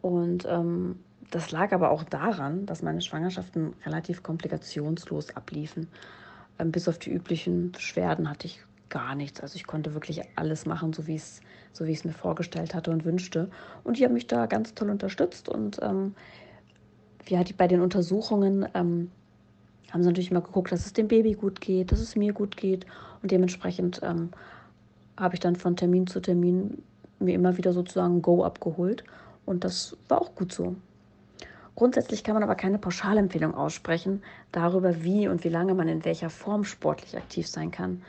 Und 0.00 0.46
ähm, 0.48 0.98
das 1.30 1.50
lag 1.50 1.72
aber 1.72 1.90
auch 1.90 2.04
daran, 2.04 2.66
dass 2.66 2.82
meine 2.82 3.00
Schwangerschaften 3.00 3.74
relativ 3.84 4.22
komplikationslos 4.22 5.36
abliefen. 5.36 5.88
Ähm, 6.58 6.72
bis 6.72 6.88
auf 6.88 6.98
die 6.98 7.10
üblichen 7.10 7.72
Beschwerden 7.72 8.30
hatte 8.30 8.46
ich 8.46 8.64
gar 8.88 9.14
nichts. 9.14 9.40
Also 9.40 9.56
ich 9.56 9.66
konnte 9.66 9.94
wirklich 9.94 10.22
alles 10.36 10.64
machen, 10.64 10.92
so 10.92 11.06
wie 11.06 11.20
so 11.72 11.84
ich 11.84 11.98
es 11.98 12.04
mir 12.04 12.12
vorgestellt 12.12 12.74
hatte 12.74 12.90
und 12.90 13.04
wünschte. 13.04 13.50
Und 13.84 13.98
die 13.98 14.04
haben 14.04 14.14
mich 14.14 14.26
da 14.26 14.46
ganz 14.46 14.74
toll 14.74 14.90
unterstützt. 14.90 15.48
Und 15.48 15.78
ähm, 15.82 16.14
ja, 17.28 17.44
die, 17.44 17.52
bei 17.52 17.68
den 17.68 17.80
Untersuchungen 17.80 18.66
ähm, 18.74 19.10
haben 19.92 20.02
sie 20.02 20.08
natürlich 20.08 20.30
immer 20.30 20.40
geguckt, 20.40 20.72
dass 20.72 20.86
es 20.86 20.92
dem 20.94 21.08
Baby 21.08 21.34
gut 21.34 21.60
geht, 21.60 21.92
dass 21.92 22.00
es 22.00 22.16
mir 22.16 22.32
gut 22.32 22.56
geht. 22.56 22.86
Und 23.22 23.30
dementsprechend 23.30 24.00
ähm, 24.02 24.30
habe 25.18 25.34
ich 25.34 25.40
dann 25.40 25.56
von 25.56 25.76
Termin 25.76 26.06
zu 26.06 26.20
Termin 26.20 26.82
mir 27.18 27.34
immer 27.34 27.56
wieder 27.58 27.72
sozusagen 27.72 28.22
Go 28.22 28.44
abgeholt. 28.44 29.04
Und 29.44 29.64
das 29.64 29.96
war 30.08 30.22
auch 30.22 30.34
gut 30.34 30.52
so. 30.52 30.76
Grundsätzlich 31.78 32.24
kann 32.24 32.34
man 32.34 32.42
aber 32.42 32.56
keine 32.56 32.76
Pauschalempfehlung 32.76 33.54
aussprechen 33.54 34.24
darüber, 34.50 35.04
wie 35.04 35.28
und 35.28 35.44
wie 35.44 35.48
lange 35.48 35.74
man 35.74 35.86
in 35.86 36.04
welcher 36.04 36.28
Form 36.28 36.64
sportlich 36.64 37.16
aktiv 37.16 37.46
sein 37.46 37.70
kann. 37.70 38.02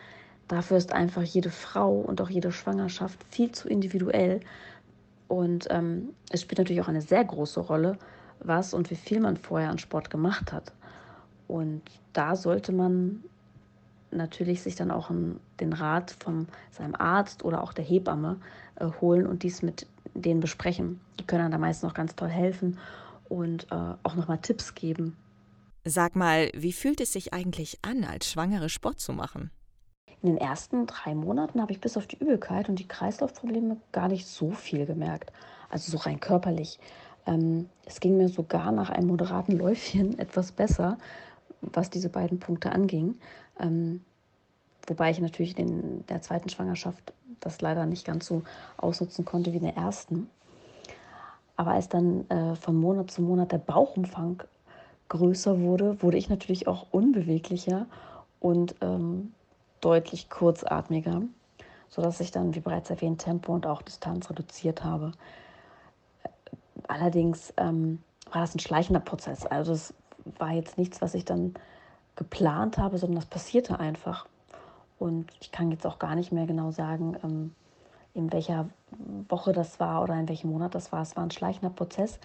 Dafür 0.47 0.77
ist 0.77 0.91
einfach 0.91 1.21
jede 1.21 1.51
Frau 1.51 1.99
und 1.99 2.19
auch 2.19 2.31
jede 2.31 2.51
Schwangerschaft 2.51 3.23
viel 3.29 3.51
zu 3.51 3.69
individuell. 3.69 4.39
Und 5.27 5.67
ähm, 5.69 6.09
es 6.31 6.41
spielt 6.41 6.57
natürlich 6.57 6.81
auch 6.81 6.87
eine 6.87 7.03
sehr 7.03 7.23
große 7.23 7.59
Rolle, 7.59 7.99
was 8.39 8.73
und 8.73 8.89
wie 8.89 8.95
viel 8.95 9.19
man 9.19 9.37
vorher 9.37 9.69
an 9.69 9.77
Sport 9.77 10.09
gemacht 10.09 10.51
hat. 10.51 10.73
Und 11.47 11.83
da 12.13 12.35
sollte 12.35 12.71
man 12.71 13.23
natürlich 14.09 14.63
sich 14.63 14.77
dann 14.77 14.89
auch 14.89 15.11
den 15.59 15.73
Rat 15.73 16.09
von 16.09 16.47
seinem 16.71 16.95
Arzt 16.95 17.45
oder 17.45 17.61
auch 17.61 17.73
der 17.73 17.85
Hebamme 17.85 18.37
äh, 18.77 18.87
holen 18.99 19.27
und 19.27 19.43
dies 19.43 19.61
mit 19.61 19.85
denen 20.15 20.39
besprechen. 20.39 20.99
Die 21.19 21.27
können 21.27 21.43
dann 21.43 21.51
da 21.51 21.59
meistens 21.59 21.87
noch 21.87 21.93
ganz 21.93 22.15
toll 22.15 22.29
helfen 22.29 22.75
und 23.29 23.67
äh, 23.71 23.95
auch 24.03 24.15
nochmal 24.15 24.39
Tipps 24.39 24.75
geben. 24.75 25.15
Sag 25.85 26.15
mal, 26.15 26.49
wie 26.53 26.73
fühlt 26.73 26.99
es 26.99 27.13
sich 27.13 27.33
eigentlich 27.33 27.79
an, 27.83 28.03
als 28.03 28.29
Schwangere 28.29 28.69
Sport 28.69 28.99
zu 28.99 29.13
machen? 29.13 29.51
In 30.21 30.29
den 30.29 30.37
ersten 30.37 30.85
drei 30.85 31.15
Monaten 31.15 31.61
habe 31.61 31.71
ich 31.71 31.79
bis 31.79 31.95
auf 31.95 32.05
die 32.05 32.17
Übelkeit 32.17 32.67
und 32.67 32.77
die 32.77 32.87
Kreislaufprobleme 32.87 33.77
gar 33.93 34.09
nicht 34.09 34.27
so 34.27 34.51
viel 34.51 34.85
gemerkt. 34.85 35.31
Also 35.69 35.91
so 35.91 35.97
rein 35.97 36.19
körperlich. 36.19 36.79
Ähm, 37.25 37.69
es 37.85 37.99
ging 38.01 38.17
mir 38.17 38.27
sogar 38.27 38.71
nach 38.71 38.89
einem 38.89 39.07
moderaten 39.07 39.57
Läufchen 39.57 40.19
etwas 40.19 40.51
besser, 40.51 40.97
was 41.61 41.89
diese 41.89 42.09
beiden 42.09 42.39
Punkte 42.39 42.71
anging. 42.71 43.17
Ähm, 43.59 44.01
wobei 44.87 45.11
ich 45.11 45.19
natürlich 45.19 45.57
in 45.57 46.05
der 46.07 46.21
zweiten 46.21 46.49
Schwangerschaft 46.49 47.13
das 47.39 47.61
leider 47.61 47.85
nicht 47.85 48.05
ganz 48.05 48.25
so 48.25 48.43
ausnutzen 48.77 49.23
konnte 49.23 49.53
wie 49.53 49.57
in 49.57 49.63
der 49.63 49.77
ersten. 49.77 50.29
Aber 51.59 51.71
als 51.71 51.89
dann 51.89 52.25
äh, 52.29 52.55
von 52.55 52.77
Monat 52.77 53.11
zu 53.11 53.21
Monat 53.21 53.51
der 53.51 53.57
Bauchumfang 53.57 54.41
größer 55.09 55.59
wurde, 55.59 56.01
wurde 56.01 56.15
ich 56.15 56.29
natürlich 56.29 56.69
auch 56.69 56.85
unbeweglicher 56.91 57.85
und 58.39 58.75
ähm, 58.79 59.33
deutlich 59.81 60.29
kurzatmiger, 60.29 61.21
sodass 61.89 62.21
ich 62.21 62.31
dann, 62.31 62.55
wie 62.55 62.61
bereits 62.61 62.89
erwähnt, 62.89 63.19
Tempo 63.19 63.53
und 63.53 63.67
auch 63.67 63.81
Distanz 63.81 64.29
reduziert 64.29 64.85
habe. 64.85 65.11
Allerdings 66.87 67.53
ähm, 67.57 68.01
war 68.31 68.39
das 68.39 68.55
ein 68.55 68.59
schleichender 68.59 69.01
Prozess. 69.01 69.45
Also 69.45 69.73
es 69.73 69.93
war 70.37 70.51
jetzt 70.51 70.77
nichts, 70.77 71.01
was 71.01 71.13
ich 71.13 71.25
dann 71.25 71.55
geplant 72.15 72.77
habe, 72.77 72.97
sondern 72.97 73.17
das 73.17 73.25
passierte 73.25 73.81
einfach. 73.81 74.27
Und 74.97 75.29
ich 75.41 75.51
kann 75.51 75.71
jetzt 75.71 75.85
auch 75.85 75.99
gar 75.99 76.15
nicht 76.15 76.31
mehr 76.31 76.45
genau 76.45 76.71
sagen, 76.71 77.17
ähm, 77.21 77.53
in 78.19 78.31
welcher 78.31 78.69
Woche 79.27 79.51
das 79.51 79.79
war 79.79 80.03
oder 80.03 80.13
in 80.19 80.29
welchem 80.29 80.51
Monat 80.51 80.75
das 80.75 80.91
war. 80.91 81.01
Es 81.01 81.15
war 81.15 81.23
ein 81.23 81.31
schleichender 81.31 81.73
Prozess. 81.73 82.19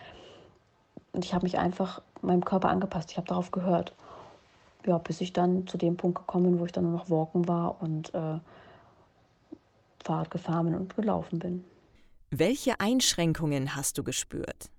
Und 1.12 1.24
ich 1.24 1.32
habe 1.32 1.44
mich 1.44 1.58
einfach 1.58 2.02
meinem 2.20 2.44
Körper 2.44 2.68
angepasst. 2.68 3.10
Ich 3.10 3.16
habe 3.16 3.26
darauf 3.26 3.50
gehört 3.50 3.94
ja, 4.86 4.98
bis 4.98 5.20
ich 5.20 5.32
dann 5.32 5.66
zu 5.66 5.78
dem 5.78 5.96
Punkt 5.96 6.18
gekommen 6.18 6.52
bin, 6.52 6.60
wo 6.60 6.66
ich 6.66 6.72
dann 6.72 6.84
nur 6.84 6.92
noch 6.92 7.10
walken 7.10 7.48
war 7.48 7.80
und 7.80 8.14
äh, 8.14 8.38
Fahrrad 10.04 10.30
gefahren 10.30 10.66
bin 10.66 10.74
und 10.74 10.96
gelaufen 10.96 11.38
bin. 11.38 11.64
Welche 12.30 12.80
Einschränkungen 12.80 13.76
hast 13.76 13.96
du 13.96 14.04
gespürt? 14.04 14.70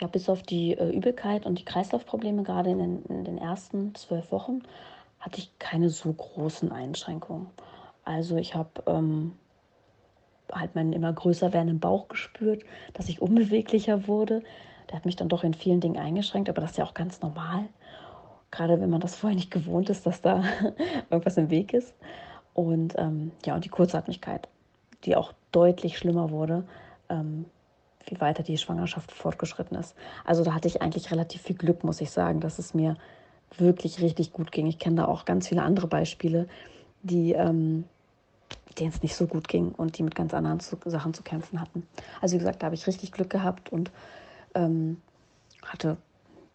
Ja, 0.00 0.06
bis 0.06 0.28
auf 0.28 0.42
die 0.42 0.72
äh, 0.72 0.90
Übelkeit 0.90 1.46
und 1.46 1.58
die 1.58 1.64
Kreislaufprobleme, 1.64 2.42
gerade 2.42 2.70
in 2.70 2.78
den, 2.78 3.02
in 3.06 3.24
den 3.24 3.38
ersten 3.38 3.94
zwölf 3.94 4.30
Wochen, 4.32 4.62
hatte 5.20 5.38
ich 5.38 5.50
keine 5.58 5.90
so 5.90 6.12
großen 6.12 6.70
Einschränkungen. 6.70 7.48
Also 8.04 8.36
ich 8.36 8.54
habe 8.54 8.70
ähm, 8.86 9.32
halt 10.52 10.74
meinen 10.74 10.92
immer 10.92 11.12
größer 11.12 11.52
werdenden 11.52 11.80
Bauch 11.80 12.08
gespürt, 12.08 12.64
dass 12.94 13.08
ich 13.08 13.22
unbeweglicher 13.22 14.06
wurde. 14.06 14.42
Der 14.88 14.96
hat 14.96 15.04
mich 15.04 15.16
dann 15.16 15.28
doch 15.28 15.44
in 15.44 15.54
vielen 15.54 15.80
Dingen 15.80 15.98
eingeschränkt, 15.98 16.48
aber 16.48 16.60
das 16.60 16.72
ist 16.72 16.76
ja 16.76 16.84
auch 16.84 16.94
ganz 16.94 17.20
normal 17.20 17.68
gerade 18.50 18.80
wenn 18.80 18.90
man 18.90 19.00
das 19.00 19.16
vorher 19.16 19.36
nicht 19.36 19.50
gewohnt 19.50 19.90
ist, 19.90 20.06
dass 20.06 20.22
da 20.22 20.42
irgendwas 21.10 21.36
im 21.36 21.50
Weg 21.50 21.72
ist. 21.72 21.94
Und 22.54 22.94
ähm, 22.96 23.32
ja, 23.44 23.54
und 23.54 23.64
die 23.64 23.70
Kurzatmigkeit, 23.70 24.48
die 25.04 25.16
auch 25.16 25.32
deutlich 25.52 25.98
schlimmer 25.98 26.30
wurde, 26.30 26.64
ähm, 27.08 27.44
wie 28.06 28.20
weiter 28.20 28.42
die 28.42 28.56
Schwangerschaft 28.56 29.12
fortgeschritten 29.12 29.76
ist. 29.76 29.94
Also 30.24 30.44
da 30.44 30.54
hatte 30.54 30.68
ich 30.68 30.80
eigentlich 30.80 31.10
relativ 31.10 31.42
viel 31.42 31.56
Glück, 31.56 31.84
muss 31.84 32.00
ich 32.00 32.10
sagen, 32.10 32.40
dass 32.40 32.58
es 32.58 32.72
mir 32.72 32.96
wirklich 33.58 34.00
richtig 34.00 34.32
gut 34.32 34.52
ging. 34.52 34.66
Ich 34.66 34.78
kenne 34.78 34.96
da 34.96 35.04
auch 35.06 35.24
ganz 35.24 35.48
viele 35.48 35.62
andere 35.62 35.86
Beispiele, 35.86 36.48
die 37.02 37.32
ähm, 37.32 37.84
denen 38.78 38.90
es 38.90 39.02
nicht 39.02 39.16
so 39.16 39.26
gut 39.26 39.48
ging 39.48 39.72
und 39.72 39.98
die 39.98 40.02
mit 40.02 40.14
ganz 40.14 40.34
anderen 40.34 40.60
zu, 40.60 40.78
Sachen 40.84 41.14
zu 41.14 41.22
kämpfen 41.22 41.60
hatten. 41.60 41.86
Also 42.20 42.34
wie 42.34 42.38
gesagt, 42.38 42.62
da 42.62 42.66
habe 42.66 42.74
ich 42.74 42.86
richtig 42.86 43.12
Glück 43.12 43.30
gehabt 43.30 43.70
und 43.70 43.90
ähm, 44.54 45.00
hatte 45.64 45.96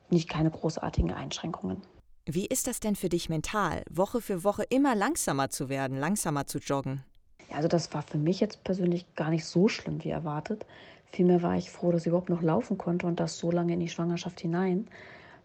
nicht 0.09 0.29
keine 0.29 0.51
großartigen 0.51 1.11
Einschränkungen. 1.11 1.81
Wie 2.25 2.45
ist 2.45 2.67
das 2.67 2.79
denn 2.79 2.95
für 2.95 3.09
dich 3.09 3.29
mental, 3.29 3.83
Woche 3.89 4.21
für 4.21 4.43
Woche 4.43 4.63
immer 4.63 4.95
langsamer 4.95 5.49
zu 5.49 5.69
werden, 5.69 5.97
langsamer 5.97 6.45
zu 6.45 6.59
joggen? 6.59 7.03
Ja, 7.49 7.57
also 7.57 7.67
das 7.67 7.93
war 7.93 8.03
für 8.03 8.17
mich 8.17 8.39
jetzt 8.39 8.63
persönlich 8.63 9.05
gar 9.15 9.29
nicht 9.29 9.45
so 9.45 9.67
schlimm 9.67 10.03
wie 10.03 10.09
erwartet. 10.09 10.65
Vielmehr 11.11 11.41
war 11.41 11.57
ich 11.57 11.71
froh, 11.71 11.91
dass 11.91 12.01
ich 12.01 12.07
überhaupt 12.07 12.29
noch 12.29 12.41
laufen 12.41 12.77
konnte 12.77 13.07
und 13.07 13.19
das 13.19 13.37
so 13.37 13.51
lange 13.51 13.73
in 13.73 13.79
die 13.79 13.89
Schwangerschaft 13.89 14.39
hinein. 14.39 14.87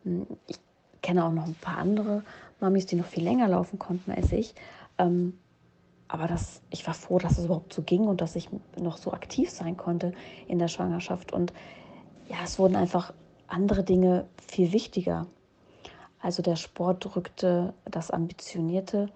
Hm, 0.04 0.26
ich 0.46 0.58
kenne 1.02 1.24
auch 1.24 1.32
noch 1.32 1.46
ein 1.46 1.54
paar 1.54 1.78
andere 1.78 2.22
Mamis, 2.60 2.86
die 2.86 2.96
noch 2.96 3.06
viel 3.06 3.24
länger 3.24 3.48
laufen 3.48 3.78
konnten 3.78 4.12
als 4.12 4.32
ich. 4.32 4.54
Ähm, 4.98 5.38
aber 6.08 6.28
das, 6.28 6.62
ich 6.70 6.86
war 6.86 6.94
froh, 6.94 7.18
dass 7.18 7.38
es 7.38 7.46
überhaupt 7.46 7.72
so 7.72 7.82
ging 7.82 8.04
und 8.04 8.20
dass 8.20 8.36
ich 8.36 8.48
noch 8.78 8.96
so 8.96 9.12
aktiv 9.12 9.50
sein 9.50 9.76
konnte 9.76 10.12
in 10.46 10.58
der 10.58 10.68
Schwangerschaft. 10.68 11.32
Und 11.32 11.52
ja, 12.28 12.36
es 12.44 12.58
wurden 12.58 12.76
einfach 12.76 13.12
andere 13.48 13.82
Dinge 13.82 14.26
viel 14.46 14.72
wichtiger. 14.72 15.26
Also 16.20 16.42
der 16.42 16.56
Sport 16.56 17.16
rückte 17.16 17.74
das 17.84 18.10
ambitionierte, 18.10 19.08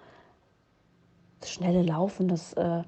das 1.41 1.51
schnelle 1.51 1.83
Laufen, 1.83 2.29
das 2.29 2.53
äh, 2.55 2.83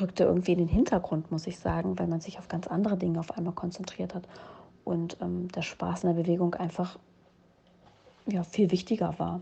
rückte 0.00 0.24
irgendwie 0.24 0.52
in 0.52 0.58
den 0.58 0.68
Hintergrund, 0.68 1.30
muss 1.30 1.46
ich 1.46 1.58
sagen, 1.58 1.98
weil 1.98 2.06
man 2.06 2.20
sich 2.20 2.38
auf 2.38 2.48
ganz 2.48 2.66
andere 2.66 2.96
Dinge 2.96 3.20
auf 3.20 3.32
einmal 3.36 3.54
konzentriert 3.54 4.14
hat 4.14 4.28
und 4.84 5.18
ähm, 5.20 5.48
der 5.48 5.62
Spaß 5.62 6.04
in 6.04 6.14
der 6.14 6.22
Bewegung 6.22 6.54
einfach 6.54 6.98
ja, 8.26 8.42
viel 8.44 8.70
wichtiger 8.70 9.18
war. 9.18 9.40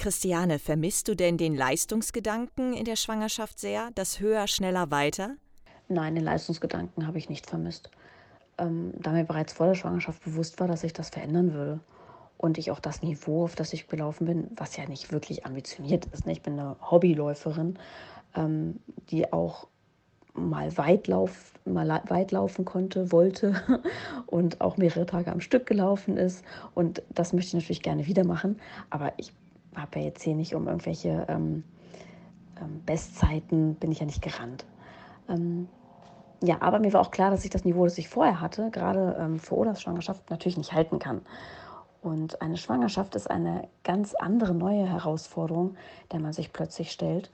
Christiane, 0.00 0.58
vermisst 0.58 1.06
du 1.06 1.14
denn 1.14 1.36
den 1.36 1.54
Leistungsgedanken 1.54 2.72
in 2.72 2.84
der 2.84 2.96
Schwangerschaft 2.96 3.60
sehr, 3.60 3.90
das 3.94 4.18
höher, 4.18 4.48
schneller, 4.48 4.90
weiter? 4.90 5.36
Nein, 5.88 6.16
den 6.16 6.24
Leistungsgedanken 6.24 7.06
habe 7.06 7.18
ich 7.18 7.28
nicht 7.28 7.46
vermisst 7.46 7.90
ähm, 8.60 8.92
da 8.98 9.12
mir 9.12 9.24
bereits 9.24 9.52
vor 9.52 9.66
der 9.66 9.74
Schwangerschaft 9.74 10.22
bewusst 10.22 10.60
war, 10.60 10.68
dass 10.68 10.84
ich 10.84 10.92
das 10.92 11.10
verändern 11.10 11.52
würde. 11.54 11.80
Und 12.36 12.56
ich 12.56 12.70
auch 12.70 12.80
das 12.80 13.02
Niveau, 13.02 13.44
auf 13.44 13.54
das 13.54 13.72
ich 13.72 13.88
gelaufen 13.88 14.26
bin, 14.26 14.48
was 14.56 14.76
ja 14.76 14.86
nicht 14.86 15.12
wirklich 15.12 15.44
ambitioniert 15.44 16.06
ist. 16.06 16.26
Ne? 16.26 16.32
Ich 16.32 16.42
bin 16.42 16.58
eine 16.58 16.76
Hobbyläuferin, 16.80 17.78
ähm, 18.34 18.80
die 19.10 19.30
auch 19.32 19.66
mal 20.32 20.74
weit, 20.78 21.06
lauf, 21.08 21.52
mal 21.64 22.02
weit 22.08 22.32
laufen 22.32 22.64
konnte, 22.64 23.12
wollte 23.12 23.82
und 24.26 24.60
auch 24.60 24.76
mehrere 24.76 25.04
Tage 25.04 25.32
am 25.32 25.40
Stück 25.40 25.66
gelaufen 25.66 26.16
ist. 26.16 26.44
Und 26.74 27.02
das 27.10 27.32
möchte 27.32 27.48
ich 27.48 27.62
natürlich 27.62 27.82
gerne 27.82 28.06
wieder 28.06 28.24
machen. 28.24 28.58
Aber 28.88 29.12
ich 29.18 29.32
habe 29.74 30.00
ja 30.00 30.06
jetzt 30.06 30.22
hier 30.22 30.34
nicht 30.34 30.54
um 30.54 30.66
irgendwelche 30.66 31.26
ähm, 31.28 31.64
ähm 32.60 32.82
Bestzeiten, 32.84 33.74
bin 33.76 33.92
ich 33.92 34.00
ja 34.00 34.06
nicht 34.06 34.22
gerannt. 34.22 34.64
Ähm, 35.28 35.68
ja, 36.42 36.56
aber 36.60 36.78
mir 36.78 36.92
war 36.92 37.02
auch 37.02 37.10
klar, 37.10 37.30
dass 37.30 37.44
ich 37.44 37.50
das 37.50 37.64
Niveau, 37.64 37.84
das 37.84 37.98
ich 37.98 38.08
vorher 38.08 38.40
hatte, 38.40 38.70
gerade 38.70 39.16
ähm, 39.20 39.38
für 39.38 39.56
Odas 39.56 39.82
Schwangerschaft, 39.82 40.30
natürlich 40.30 40.56
nicht 40.56 40.72
halten 40.72 40.98
kann. 40.98 41.20
Und 42.02 42.40
eine 42.40 42.56
Schwangerschaft 42.56 43.14
ist 43.14 43.30
eine 43.30 43.68
ganz 43.84 44.14
andere 44.14 44.54
neue 44.54 44.86
Herausforderung, 44.86 45.76
der 46.12 46.20
man 46.20 46.32
sich 46.32 46.52
plötzlich 46.52 46.92
stellt. 46.92 47.30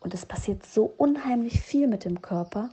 Und 0.00 0.14
es 0.14 0.24
passiert 0.24 0.64
so 0.64 0.92
unheimlich 0.96 1.60
viel 1.60 1.86
mit 1.88 2.06
dem 2.06 2.22
Körper. 2.22 2.70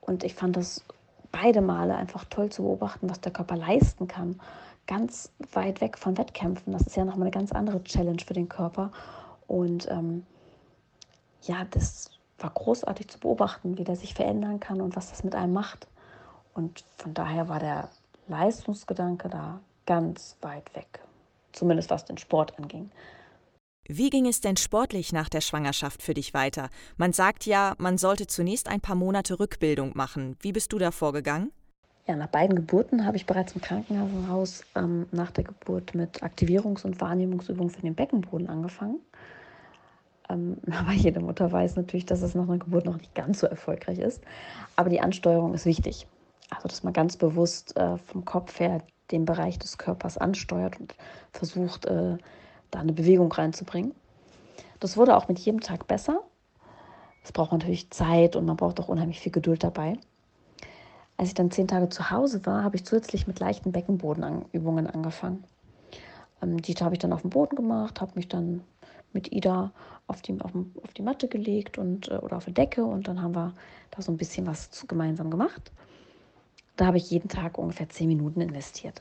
Und 0.00 0.24
ich 0.24 0.34
fand 0.34 0.56
das 0.56 0.82
beide 1.30 1.60
Male 1.60 1.94
einfach 1.94 2.24
toll 2.24 2.50
zu 2.50 2.62
beobachten, 2.62 3.10
was 3.10 3.20
der 3.20 3.32
Körper 3.32 3.56
leisten 3.56 4.08
kann. 4.08 4.40
Ganz 4.86 5.30
weit 5.52 5.80
weg 5.80 5.96
von 5.96 6.18
Wettkämpfen. 6.18 6.72
Das 6.72 6.82
ist 6.82 6.96
ja 6.96 7.04
nochmal 7.04 7.28
eine 7.28 7.30
ganz 7.30 7.52
andere 7.52 7.82
Challenge 7.84 8.22
für 8.26 8.34
den 8.34 8.48
Körper. 8.48 8.90
Und 9.46 9.88
ähm, 9.90 10.26
ja, 11.42 11.64
das 11.70 12.10
war 12.38 12.50
großartig 12.50 13.08
zu 13.08 13.20
beobachten, 13.20 13.78
wie 13.78 13.84
der 13.84 13.96
sich 13.96 14.14
verändern 14.14 14.60
kann 14.60 14.80
und 14.80 14.96
was 14.96 15.10
das 15.10 15.24
mit 15.24 15.34
einem 15.34 15.52
macht. 15.52 15.86
Und 16.54 16.84
von 16.98 17.14
daher 17.14 17.48
war 17.48 17.60
der 17.60 17.88
Leistungsgedanke 18.28 19.28
da 19.28 19.60
ganz 19.86 20.36
weit 20.40 20.74
weg. 20.74 21.00
zumindest 21.52 21.90
was 21.90 22.04
den 22.04 22.18
Sport 22.18 22.58
anging. 22.58 22.90
Wie 23.88 24.10
ging 24.10 24.26
es 24.26 24.40
denn 24.40 24.56
sportlich 24.56 25.12
nach 25.12 25.28
der 25.28 25.40
Schwangerschaft 25.40 26.02
für 26.02 26.14
dich 26.14 26.34
weiter? 26.34 26.70
Man 26.96 27.12
sagt 27.12 27.46
ja, 27.46 27.74
man 27.78 27.98
sollte 27.98 28.26
zunächst 28.26 28.68
ein 28.68 28.80
paar 28.80 28.94
Monate 28.94 29.38
Rückbildung 29.40 29.92
machen. 29.94 30.36
Wie 30.40 30.52
bist 30.52 30.72
du 30.72 30.78
da 30.78 30.92
vorgegangen? 30.92 31.52
Ja, 32.06 32.16
nach 32.16 32.28
beiden 32.28 32.56
Geburten 32.56 33.06
habe 33.06 33.16
ich 33.16 33.26
bereits 33.26 33.52
im 33.52 33.60
Krankenhaus 33.60 34.64
ähm, 34.74 35.06
nach 35.12 35.30
der 35.30 35.44
Geburt 35.44 35.94
mit 35.94 36.22
Aktivierungs- 36.22 36.84
und 36.84 37.00
Wahrnehmungsübungen 37.00 37.70
für 37.70 37.80
den 37.80 37.94
Beckenboden 37.94 38.48
angefangen. 38.48 38.98
Ähm, 40.28 40.56
aber 40.72 40.92
jede 40.92 41.20
Mutter 41.20 41.52
weiß 41.52 41.76
natürlich, 41.76 42.06
dass 42.06 42.22
es 42.22 42.34
nach 42.34 42.48
einer 42.48 42.58
Geburt 42.58 42.86
noch 42.86 42.96
nicht 42.96 43.14
ganz 43.14 43.38
so 43.38 43.46
erfolgreich 43.46 44.00
ist. 44.00 44.22
Aber 44.74 44.90
die 44.90 45.00
Ansteuerung 45.00 45.54
ist 45.54 45.64
wichtig. 45.64 46.08
Also, 46.50 46.68
dass 46.68 46.82
man 46.82 46.92
ganz 46.92 47.16
bewusst 47.16 47.76
äh, 47.76 47.96
vom 47.98 48.24
Kopf 48.24 48.58
her 48.58 48.82
den 49.12 49.24
Bereich 49.24 49.58
des 49.58 49.78
Körpers 49.78 50.18
ansteuert 50.18 50.80
und 50.80 50.94
versucht, 51.32 51.86
äh, 51.86 52.18
da 52.70 52.80
eine 52.80 52.92
Bewegung 52.92 53.30
reinzubringen. 53.30 53.94
Das 54.80 54.96
wurde 54.96 55.16
auch 55.16 55.28
mit 55.28 55.38
jedem 55.38 55.60
Tag 55.60 55.86
besser. 55.86 56.20
Es 57.22 57.30
braucht 57.30 57.52
natürlich 57.52 57.90
Zeit 57.90 58.34
und 58.34 58.44
man 58.46 58.56
braucht 58.56 58.80
auch 58.80 58.88
unheimlich 58.88 59.20
viel 59.20 59.30
Geduld 59.30 59.62
dabei. 59.62 59.98
Als 61.22 61.28
ich 61.28 61.34
dann 61.34 61.52
zehn 61.52 61.68
Tage 61.68 61.88
zu 61.88 62.10
Hause 62.10 62.44
war, 62.46 62.64
habe 62.64 62.74
ich 62.74 62.84
zusätzlich 62.84 63.28
mit 63.28 63.38
leichten 63.38 63.70
Beckenbodenübungen 63.70 64.88
angefangen. 64.88 65.44
Ähm, 66.42 66.60
die 66.60 66.74
habe 66.74 66.96
ich 66.96 66.98
dann 66.98 67.12
auf 67.12 67.20
dem 67.20 67.30
Boden 67.30 67.54
gemacht, 67.54 68.00
habe 68.00 68.10
mich 68.16 68.26
dann 68.26 68.64
mit 69.12 69.30
Ida 69.30 69.70
auf 70.08 70.20
die, 70.20 70.32
auf, 70.40 70.50
auf 70.82 70.92
die 70.94 71.02
Matte 71.02 71.28
gelegt 71.28 71.78
und, 71.78 72.08
äh, 72.08 72.16
oder 72.16 72.38
auf 72.38 72.46
die 72.46 72.52
Decke 72.52 72.84
und 72.84 73.06
dann 73.06 73.22
haben 73.22 73.36
wir 73.36 73.54
da 73.92 74.02
so 74.02 74.10
ein 74.10 74.16
bisschen 74.16 74.48
was 74.48 74.84
gemeinsam 74.88 75.30
gemacht. 75.30 75.70
Da 76.74 76.86
habe 76.86 76.96
ich 76.96 77.08
jeden 77.12 77.28
Tag 77.28 77.56
ungefähr 77.56 77.88
zehn 77.88 78.08
Minuten 78.08 78.40
investiert. 78.40 79.00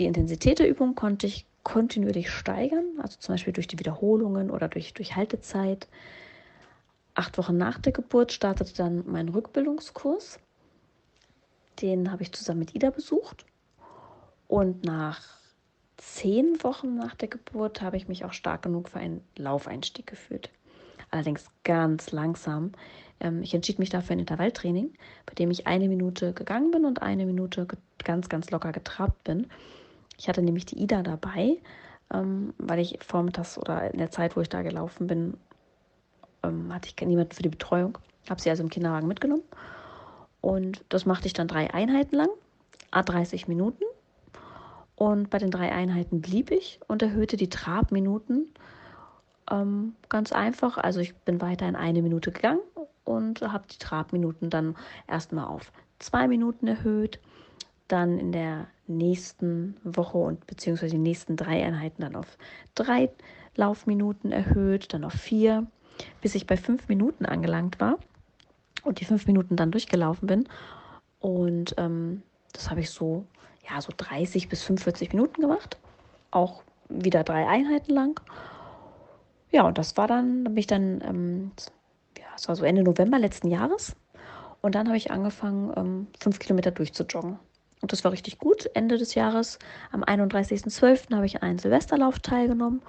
Die 0.00 0.06
Intensität 0.06 0.58
der 0.58 0.68
Übung 0.68 0.96
konnte 0.96 1.28
ich 1.28 1.46
kontinuierlich 1.62 2.28
steigern, 2.28 2.86
also 3.00 3.20
zum 3.20 3.34
Beispiel 3.34 3.52
durch 3.52 3.68
die 3.68 3.78
Wiederholungen 3.78 4.50
oder 4.50 4.66
durch, 4.66 4.94
durch 4.94 5.14
Haltezeit. 5.14 5.86
Acht 7.14 7.38
Wochen 7.38 7.56
nach 7.56 7.78
der 7.78 7.92
Geburt 7.92 8.32
startete 8.32 8.74
dann 8.74 9.04
mein 9.06 9.28
Rückbildungskurs. 9.28 10.40
Den 11.82 12.10
habe 12.10 12.22
ich 12.22 12.32
zusammen 12.32 12.60
mit 12.60 12.74
Ida 12.74 12.90
besucht. 12.90 13.44
Und 14.48 14.84
nach 14.84 15.20
zehn 15.96 16.62
Wochen 16.62 16.96
nach 16.96 17.14
der 17.14 17.28
Geburt 17.28 17.82
habe 17.82 17.96
ich 17.96 18.08
mich 18.08 18.24
auch 18.24 18.32
stark 18.32 18.62
genug 18.62 18.88
für 18.88 18.98
einen 18.98 19.22
Laufeinstieg 19.36 20.06
gefühlt. 20.06 20.50
Allerdings 21.10 21.46
ganz 21.64 22.12
langsam. 22.12 22.72
Ähm, 23.20 23.42
ich 23.42 23.54
entschied 23.54 23.78
mich 23.78 23.90
dafür 23.90 24.08
für 24.08 24.12
ein 24.14 24.20
Intervalltraining, 24.20 24.92
bei 25.26 25.34
dem 25.34 25.50
ich 25.50 25.66
eine 25.66 25.88
Minute 25.88 26.32
gegangen 26.32 26.70
bin 26.70 26.84
und 26.84 27.02
eine 27.02 27.26
Minute 27.26 27.66
ganz, 28.02 28.28
ganz 28.28 28.50
locker 28.50 28.72
getrabt 28.72 29.24
bin. 29.24 29.48
Ich 30.18 30.28
hatte 30.28 30.42
nämlich 30.42 30.66
die 30.66 30.82
Ida 30.82 31.02
dabei, 31.02 31.58
ähm, 32.12 32.54
weil 32.58 32.78
ich 32.78 32.98
vormittags 33.02 33.58
oder 33.58 33.90
in 33.90 33.98
der 33.98 34.10
Zeit, 34.10 34.36
wo 34.36 34.40
ich 34.40 34.48
da 34.48 34.62
gelaufen 34.62 35.06
bin, 35.06 35.34
ähm, 36.42 36.72
hatte 36.72 36.88
ich 36.88 37.06
niemanden 37.06 37.32
für 37.32 37.42
die 37.42 37.48
Betreuung. 37.48 37.98
Habe 38.28 38.40
sie 38.40 38.50
also 38.50 38.62
im 38.62 38.70
Kinderwagen 38.70 39.08
mitgenommen. 39.08 39.42
Und 40.40 40.84
das 40.88 41.06
machte 41.06 41.26
ich 41.26 41.32
dann 41.32 41.48
drei 41.48 41.72
Einheiten 41.72 42.16
lang, 42.16 42.30
a 42.90 43.02
30 43.02 43.48
Minuten. 43.48 43.84
Und 44.96 45.30
bei 45.30 45.38
den 45.38 45.50
drei 45.50 45.72
Einheiten 45.72 46.20
blieb 46.20 46.50
ich 46.50 46.80
und 46.86 47.02
erhöhte 47.02 47.36
die 47.36 47.48
Trabminuten 47.48 48.52
ähm, 49.50 49.94
ganz 50.08 50.32
einfach. 50.32 50.76
Also 50.78 51.00
ich 51.00 51.14
bin 51.14 51.40
weiter 51.40 51.68
in 51.68 51.76
eine 51.76 52.02
Minute 52.02 52.32
gegangen 52.32 52.60
und 53.04 53.40
habe 53.40 53.64
die 53.70 53.78
Trabminuten 53.78 54.50
dann 54.50 54.76
erstmal 55.08 55.46
auf 55.46 55.72
zwei 55.98 56.28
Minuten 56.28 56.66
erhöht, 56.66 57.18
dann 57.88 58.18
in 58.18 58.32
der 58.32 58.66
nächsten 58.86 59.76
Woche 59.84 60.18
und 60.18 60.46
beziehungsweise 60.46 60.92
die 60.92 61.02
nächsten 61.02 61.36
drei 61.36 61.64
Einheiten 61.64 62.02
dann 62.02 62.16
auf 62.16 62.36
drei 62.74 63.10
Laufminuten 63.56 64.32
erhöht, 64.32 64.92
dann 64.92 65.04
auf 65.04 65.14
vier, 65.14 65.66
bis 66.20 66.34
ich 66.34 66.46
bei 66.46 66.56
fünf 66.56 66.88
Minuten 66.88 67.26
angelangt 67.26 67.80
war 67.80 67.98
und 68.84 69.00
die 69.00 69.04
fünf 69.04 69.26
Minuten 69.26 69.56
dann 69.56 69.70
durchgelaufen 69.70 70.26
bin. 70.26 70.48
Und 71.20 71.74
ähm, 71.78 72.22
das 72.52 72.70
habe 72.70 72.80
ich 72.80 72.90
so, 72.90 73.24
ja, 73.68 73.80
so 73.80 73.92
30 73.96 74.48
bis 74.48 74.62
45 74.62 75.12
Minuten 75.12 75.40
gemacht. 75.40 75.78
Auch 76.30 76.62
wieder 76.88 77.24
drei 77.24 77.46
Einheiten 77.46 77.92
lang. 77.92 78.20
Ja, 79.52 79.66
und 79.66 79.78
das 79.78 79.96
war 79.96 80.06
dann, 80.06 80.44
da 80.44 80.48
bin 80.50 80.58
ich 80.58 80.66
dann, 80.66 81.00
ähm, 81.04 81.50
ja, 82.18 82.26
es 82.36 82.48
war 82.48 82.56
so 82.56 82.64
Ende 82.64 82.82
November 82.82 83.18
letzten 83.18 83.48
Jahres. 83.48 83.96
Und 84.62 84.74
dann 84.74 84.86
habe 84.88 84.96
ich 84.96 85.10
angefangen, 85.10 85.72
ähm, 85.76 86.06
fünf 86.20 86.38
Kilometer 86.38 86.70
durchzujoggen. 86.70 87.38
Und 87.80 87.92
das 87.92 88.04
war 88.04 88.12
richtig 88.12 88.38
gut. 88.38 88.68
Ende 88.74 88.98
des 88.98 89.14
Jahres, 89.14 89.58
am 89.90 90.04
31.12. 90.04 91.14
habe 91.14 91.26
ich 91.26 91.42
einen 91.42 91.58
Silvesterlauf 91.58 92.18
teilgenommen. 92.20 92.82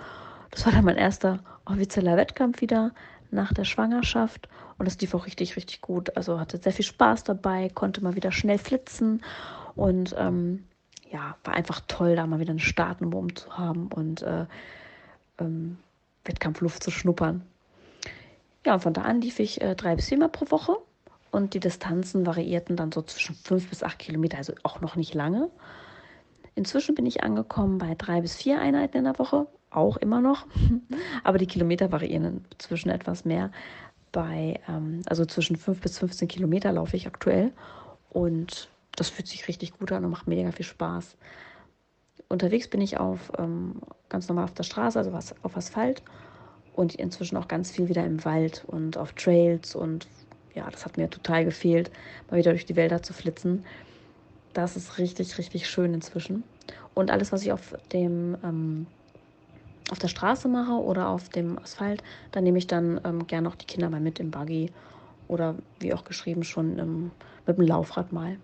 Das 0.51 0.65
war 0.65 0.73
dann 0.73 0.83
mein 0.83 0.97
erster 0.97 1.39
offizieller 1.65 2.17
Wettkampf 2.17 2.61
wieder 2.61 2.91
nach 3.31 3.53
der 3.53 3.63
Schwangerschaft. 3.63 4.49
Und 4.81 4.85
das 4.85 4.99
lief 4.99 5.13
auch 5.13 5.27
richtig, 5.27 5.55
richtig 5.57 5.81
gut. 5.81 6.17
Also 6.17 6.39
hatte 6.39 6.57
sehr 6.57 6.71
viel 6.71 6.83
Spaß 6.83 7.23
dabei, 7.23 7.69
konnte 7.69 8.03
mal 8.03 8.15
wieder 8.15 8.31
schnell 8.31 8.57
flitzen. 8.57 9.23
Und 9.75 10.15
ähm, 10.17 10.63
ja, 11.11 11.35
war 11.43 11.53
einfach 11.53 11.81
toll, 11.87 12.15
da 12.15 12.25
mal 12.25 12.39
wieder 12.39 12.49
einen 12.49 12.57
Startnummer 12.57 13.27
zu 13.35 13.55
haben 13.55 13.91
und 13.93 14.23
äh, 14.23 14.47
ähm, 15.37 15.77
Wettkampfluft 16.25 16.81
zu 16.81 16.89
schnuppern. 16.89 17.43
Ja, 18.65 18.73
und 18.73 18.79
von 18.79 18.93
da 18.93 19.03
an 19.03 19.21
lief 19.21 19.39
ich 19.39 19.61
äh, 19.61 19.75
drei 19.75 19.95
bis 19.95 20.07
viermal 20.07 20.29
pro 20.29 20.49
Woche 20.49 20.77
und 21.29 21.53
die 21.53 21.59
Distanzen 21.59 22.25
variierten 22.25 22.75
dann 22.75 22.91
so 22.91 23.03
zwischen 23.03 23.35
fünf 23.35 23.69
bis 23.69 23.83
acht 23.83 23.99
Kilometer, 23.99 24.39
also 24.39 24.53
auch 24.63 24.81
noch 24.81 24.95
nicht 24.95 25.13
lange. 25.13 25.51
Inzwischen 26.55 26.95
bin 26.95 27.05
ich 27.05 27.21
angekommen 27.23 27.77
bei 27.77 27.93
drei 27.93 28.21
bis 28.21 28.35
vier 28.35 28.59
Einheiten 28.59 28.97
in 28.97 29.03
der 29.03 29.19
Woche, 29.19 29.45
auch 29.69 29.97
immer 29.97 30.21
noch, 30.21 30.47
aber 31.23 31.37
die 31.37 31.45
Kilometer 31.45 31.91
variieren 31.91 32.45
inzwischen 32.51 32.89
etwas 32.89 33.25
mehr. 33.25 33.51
Bei, 34.11 34.59
ähm, 34.67 35.01
also 35.05 35.25
zwischen 35.25 35.55
fünf 35.55 35.81
bis 35.81 35.99
15 35.99 36.27
Kilometer 36.27 36.71
laufe 36.71 36.95
ich 36.97 37.07
aktuell 37.07 37.51
und 38.09 38.69
das 38.95 39.09
fühlt 39.09 39.27
sich 39.27 39.47
richtig 39.47 39.77
gut 39.77 39.91
an 39.91 40.03
und 40.03 40.11
macht 40.11 40.27
mega 40.27 40.51
viel 40.51 40.65
Spaß. 40.65 41.15
Unterwegs 42.27 42.67
bin 42.67 42.81
ich 42.81 42.97
auf 42.97 43.31
ähm, 43.37 43.81
ganz 44.09 44.27
normal 44.27 44.45
auf 44.45 44.53
der 44.53 44.63
Straße, 44.63 44.99
also 44.99 45.13
was, 45.13 45.35
auf 45.43 45.55
Asphalt 45.55 46.03
und 46.73 46.95
inzwischen 46.95 47.37
auch 47.37 47.47
ganz 47.47 47.71
viel 47.71 47.89
wieder 47.89 48.05
im 48.05 48.23
Wald 48.25 48.63
und 48.67 48.97
auf 48.97 49.13
Trails 49.13 49.75
und 49.75 50.07
ja, 50.53 50.69
das 50.69 50.85
hat 50.85 50.97
mir 50.97 51.09
total 51.09 51.45
gefehlt, 51.45 51.91
mal 52.29 52.37
wieder 52.37 52.51
durch 52.51 52.65
die 52.65 52.75
Wälder 52.75 53.01
zu 53.01 53.13
flitzen. 53.13 53.63
Das 54.53 54.75
ist 54.75 54.97
richtig, 54.97 55.37
richtig 55.37 55.69
schön 55.69 55.93
inzwischen. 55.93 56.43
Und 56.93 57.09
alles, 57.09 57.31
was 57.31 57.43
ich 57.43 57.53
auf 57.53 57.73
dem 57.93 58.35
ähm, 58.43 58.87
auf 59.91 59.99
der 59.99 60.07
Straße 60.07 60.47
mache 60.47 60.73
oder 60.73 61.09
auf 61.09 61.29
dem 61.29 61.59
Asphalt, 61.59 62.01
dann 62.31 62.43
nehme 62.43 62.57
ich 62.57 62.67
dann 62.67 62.99
ähm, 63.03 63.27
gerne 63.27 63.49
auch 63.49 63.55
die 63.55 63.65
Kinder 63.65 63.89
mal 63.89 63.99
mit 63.99 64.19
im 64.19 64.31
Buggy 64.31 64.71
oder 65.27 65.55
wie 65.79 65.93
auch 65.93 66.03
geschrieben 66.03 66.43
schon 66.43 66.79
ähm, 66.79 67.11
mit 67.45 67.57
dem 67.57 67.67
Laufrad 67.67 68.11
mal. 68.11 68.37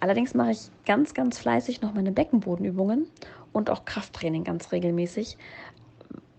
Allerdings 0.00 0.34
mache 0.34 0.52
ich 0.52 0.70
ganz, 0.86 1.12
ganz 1.12 1.38
fleißig 1.38 1.82
noch 1.82 1.92
meine 1.92 2.12
Beckenbodenübungen 2.12 3.06
und 3.52 3.68
auch 3.68 3.84
Krafttraining 3.84 4.44
ganz 4.44 4.70
regelmäßig, 4.70 5.36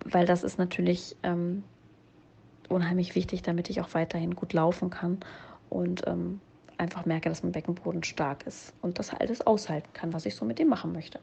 weil 0.06 0.26
das 0.26 0.44
ist 0.44 0.58
natürlich 0.58 1.18
ähm, 1.24 1.64
unheimlich 2.70 3.16
wichtig, 3.16 3.42
damit 3.42 3.70
ich 3.70 3.82
auch 3.82 3.94
weiterhin 3.94 4.36
gut 4.36 4.54
laufen 4.54 4.90
kann 4.90 5.18
und 5.70 6.08
ähm, 6.08 6.40
einfach 6.78 7.06
merke, 7.06 7.28
dass 7.28 7.44
mein 7.44 7.52
Beckenboden 7.52 8.04
stark 8.04 8.48
ist 8.48 8.74
und 8.82 8.98
das 8.98 9.14
alles 9.14 9.46
aushalten 9.46 9.90
kann, 9.92 10.14
was 10.14 10.26
ich 10.26 10.36
so 10.36 10.46
mit 10.46 10.58
dem 10.58 10.70
machen 10.70 10.94
möchte. 10.94 11.20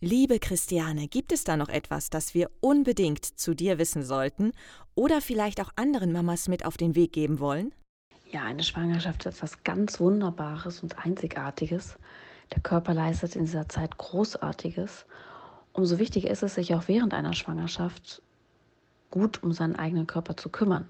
Liebe 0.00 0.38
Christiane, 0.38 1.08
gibt 1.08 1.32
es 1.32 1.42
da 1.42 1.56
noch 1.56 1.68
etwas, 1.68 2.08
das 2.08 2.32
wir 2.32 2.52
unbedingt 2.60 3.24
zu 3.24 3.52
dir 3.52 3.78
wissen 3.78 4.04
sollten 4.04 4.52
oder 4.94 5.20
vielleicht 5.20 5.60
auch 5.60 5.72
anderen 5.74 6.12
Mamas 6.12 6.46
mit 6.46 6.64
auf 6.64 6.76
den 6.76 6.94
Weg 6.94 7.12
geben 7.12 7.40
wollen? 7.40 7.74
Ja, 8.30 8.44
eine 8.44 8.62
Schwangerschaft 8.62 9.26
ist 9.26 9.34
etwas 9.34 9.64
ganz 9.64 9.98
Wunderbares 9.98 10.84
und 10.84 11.04
Einzigartiges. 11.04 11.98
Der 12.54 12.62
Körper 12.62 12.94
leistet 12.94 13.34
in 13.34 13.46
dieser 13.46 13.68
Zeit 13.68 13.98
Großartiges. 13.98 15.04
Umso 15.72 15.98
wichtiger 15.98 16.30
ist 16.30 16.44
es, 16.44 16.54
sich 16.54 16.76
auch 16.76 16.86
während 16.86 17.12
einer 17.12 17.32
Schwangerschaft 17.32 18.22
gut 19.10 19.42
um 19.42 19.52
seinen 19.52 19.74
eigenen 19.74 20.06
Körper 20.06 20.36
zu 20.36 20.48
kümmern. 20.48 20.88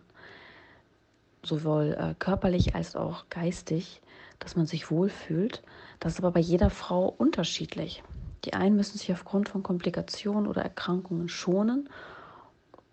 Sowohl 1.43 1.97
äh, 1.99 2.15
körperlich 2.19 2.75
als 2.75 2.95
auch 2.95 3.31
geistig, 3.31 4.03
dass 4.39 4.55
man 4.55 4.67
sich 4.67 4.91
wohlfühlt. 4.91 5.63
Das 5.99 6.13
ist 6.13 6.19
aber 6.19 6.33
bei 6.33 6.41
jeder 6.41 6.69
Frau 6.69 7.09
unterschiedlich. 7.09 8.03
Die 8.45 8.55
einen 8.55 8.77
müssen 8.77 8.99
sich 8.99 9.13
aufgrund 9.13 9.49
von 9.49 9.63
Komplikationen 9.63 10.47
oder 10.47 10.63
Erkrankungen 10.63 11.29
schonen 11.29 11.89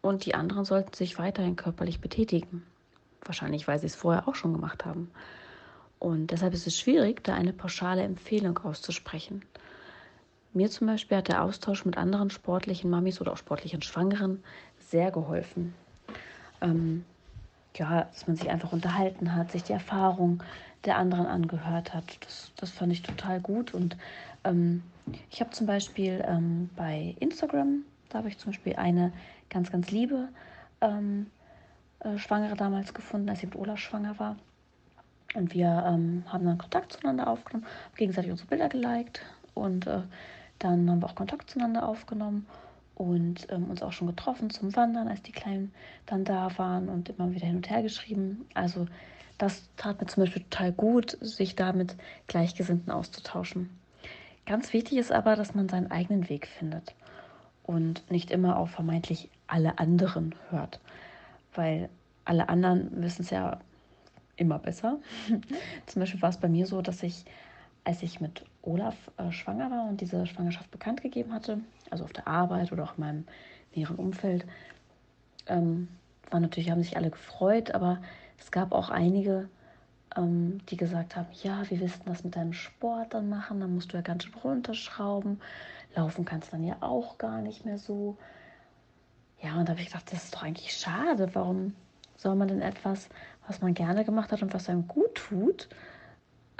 und 0.01 0.25
die 0.25 0.36
anderen 0.36 0.65
sollten 0.65 0.93
sich 0.93 1.17
weiterhin 1.17 1.55
körperlich 1.55 2.01
betätigen. 2.01 2.65
Wahrscheinlich, 3.23 3.67
weil 3.67 3.79
sie 3.79 3.88
es 3.88 3.95
vorher 3.95 4.27
auch 4.27 4.36
schon 4.36 4.53
gemacht 4.53 4.86
haben. 4.86 5.12
Und 5.99 6.27
deshalb 6.27 6.53
ist 6.53 6.67
es 6.67 6.77
schwierig, 6.77 7.23
da 7.23 7.34
eine 7.34 7.53
pauschale 7.53 8.03
Empfehlung 8.03 8.58
auszusprechen. 8.60 9.43
Mir 10.53 10.69
zum 10.69 10.88
Beispiel 10.88 11.17
hat 11.17 11.27
der 11.27 11.43
Austausch 11.43 11.86
mit 11.86 11.97
anderen 11.97 12.29
sportlichen 12.29 12.89
Mamis 12.89 13.19
oder 13.19 13.34
auch 13.34 13.38
sportlichen 13.38 13.81
Schwangeren 13.81 14.43
sehr 14.79 15.12
geholfen. 15.12 15.73
Ähm, 16.62 17.03
ja, 17.75 18.03
dass 18.03 18.27
man 18.27 18.38
sich 18.38 18.49
einfach 18.49 18.71
unterhalten 18.71 19.36
hat, 19.36 19.51
sich 19.51 19.63
die 19.63 19.73
Erfahrung 19.73 20.41
der 20.86 20.97
anderen 20.97 21.25
angehört 21.25 21.93
hat. 21.93 22.17
Das, 22.21 22.51
das 22.55 22.71
fand 22.71 22.93
ich 22.93 23.01
total 23.01 23.41
gut 23.41 23.73
und 23.73 23.97
Ähm, 24.45 24.84
ich 25.29 25.41
habe 25.41 25.51
zum 25.51 25.67
Beispiel 25.67 26.23
ähm, 26.27 26.69
bei 26.75 27.15
Instagram, 27.19 27.84
da 28.10 28.19
habe 28.19 28.29
ich 28.29 28.38
zum 28.38 28.51
Beispiel 28.51 28.75
eine 28.75 29.12
ganz, 29.49 29.71
ganz 29.71 29.91
liebe 29.91 30.29
ähm, 30.81 31.27
äh, 31.99 32.17
Schwangere 32.17 32.55
damals 32.55 32.93
gefunden, 32.93 33.29
als 33.29 33.39
sie 33.39 33.47
mit 33.47 33.55
Ola 33.55 33.77
schwanger 33.77 34.17
war. 34.19 34.38
Und 35.36 35.53
wir 35.53 35.84
ähm, 35.86 36.23
haben 36.27 36.45
dann 36.45 36.58
Kontakt 36.58 36.93
zueinander 36.93 37.27
aufgenommen, 37.27 37.67
gegenseitig 37.97 38.31
unsere 38.31 38.47
Bilder 38.47 38.69
geliked 38.69 39.21
und 39.53 39.86
äh, 39.86 40.01
dann 40.60 40.89
haben 40.89 41.01
wir 41.01 41.08
auch 41.08 41.15
Kontakt 41.15 41.49
zueinander 41.49 41.88
aufgenommen 41.88 42.47
und 42.95 43.47
ähm, 43.51 43.69
uns 43.69 43.81
auch 43.81 43.91
schon 43.91 44.08
getroffen 44.08 44.49
zum 44.49 44.75
Wandern, 44.75 45.10
als 45.10 45.21
die 45.21 45.34
Kleinen 45.34 45.73
dann 46.05 46.23
da 46.23 46.58
waren 46.58 46.88
und 46.88 47.10
immer 47.10 47.31
wieder 47.34 47.45
hin 47.45 47.58
und 47.58 47.69
her 47.69 47.84
geschrieben. 47.84 48.45
Also 48.53 48.88
das 49.38 49.67
tat 49.75 49.99
mir 49.99 50.08
zum 50.08 50.23
Beispiel 50.23 50.43
total 50.43 50.71
gut, 50.71 51.17
sich 51.19 51.55
da 51.55 51.73
mit 51.73 51.95
Gleichgesinnten 52.27 52.91
auszutauschen. 52.91 53.69
Ganz 54.45 54.73
wichtig 54.73 54.97
ist 54.97 55.12
aber, 55.12 55.36
dass 55.36 55.55
man 55.55 55.69
seinen 55.69 55.89
eigenen 55.89 56.29
Weg 56.29 56.47
findet 56.47 56.93
und 57.63 58.10
nicht 58.12 58.29
immer 58.29 58.58
auf 58.58 58.69
vermeintlich 58.69 59.29
alle 59.47 59.79
anderen 59.79 60.36
hört, 60.49 60.79
weil 61.53 61.89
alle 62.25 62.49
anderen 62.49 63.01
wissen 63.01 63.23
es 63.23 63.31
ja 63.31 63.60
immer 64.36 64.60
besser. 64.60 64.99
Zum 65.88 65.99
Beispiel 65.99 66.21
war 66.21 66.29
es 66.29 66.39
bei 66.39 66.47
mir 66.47 66.67
so, 66.67 66.81
dass 66.81 67.01
ich, 67.01 67.25
als 67.84 68.03
ich 68.03 68.19
mit 68.21 68.45
Olaf 68.62 68.95
äh, 69.17 69.31
schwanger 69.31 69.71
war 69.71 69.88
und 69.88 70.01
diese 70.01 70.27
Schwangerschaft 70.27 70.69
bekannt 70.71 71.01
gegeben 71.01 71.34
hatte, 71.34 71.60
also 71.89 72.03
auf 72.03 72.13
der 72.13 72.27
Arbeit 72.27 72.71
oder 72.71 72.84
auch 72.84 72.97
in 72.97 73.03
meinem 73.03 73.23
näheren 73.73 73.95
Umfeld, 73.95 74.45
ähm, 75.47 75.88
waren 76.29 76.41
natürlich, 76.41 76.69
haben 76.69 76.84
sich 76.84 76.97
alle 76.97 77.12
gefreut, 77.12 77.71
aber 77.71 77.99
es 78.39 78.51
gab 78.51 78.73
auch 78.73 78.89
einige, 78.89 79.49
ähm, 80.15 80.60
die 80.69 80.78
gesagt 80.78 81.15
haben, 81.15 81.28
ja, 81.43 81.63
willst 81.69 82.06
du 82.06 82.10
das 82.10 82.23
mit 82.23 82.36
deinem 82.36 82.54
Sport 82.54 83.13
dann 83.13 83.30
machen? 83.30 83.60
Dann 83.60 83.73
musst 83.73 83.91
du 83.91 83.97
ja 83.97 84.01
ganz 84.01 84.23
schön 84.23 84.34
runterschrauben. 84.34 85.41
Laufen 85.95 86.25
kannst 86.25 86.54
dann 86.54 86.63
ja 86.63 86.78
auch 86.82 87.17
gar 87.17 87.41
nicht 87.41 87.65
mehr 87.65 87.78
so. 87.78 88.17
Ja, 89.41 89.56
und 89.60 89.67
da 89.67 89.71
habe 89.71 89.82
ich 89.82 89.88
gedacht, 89.88 90.12
das 90.12 90.25
ist 90.25 90.36
doch 90.36 90.43
eigentlich 90.43 90.73
schade. 90.75 91.30
Warum 91.34 91.75
soll 92.17 92.36
man 92.36 92.47
denn 92.47 92.62
etwas, 92.62 93.10
was 93.47 93.62
man 93.62 93.73
gerne 93.73 94.06
gemacht 94.06 94.32
hat 94.32 94.41
und 94.41 94.54
was 94.54 94.69
einem 94.69 94.88
gut 94.88 95.15
tut, 95.15 95.69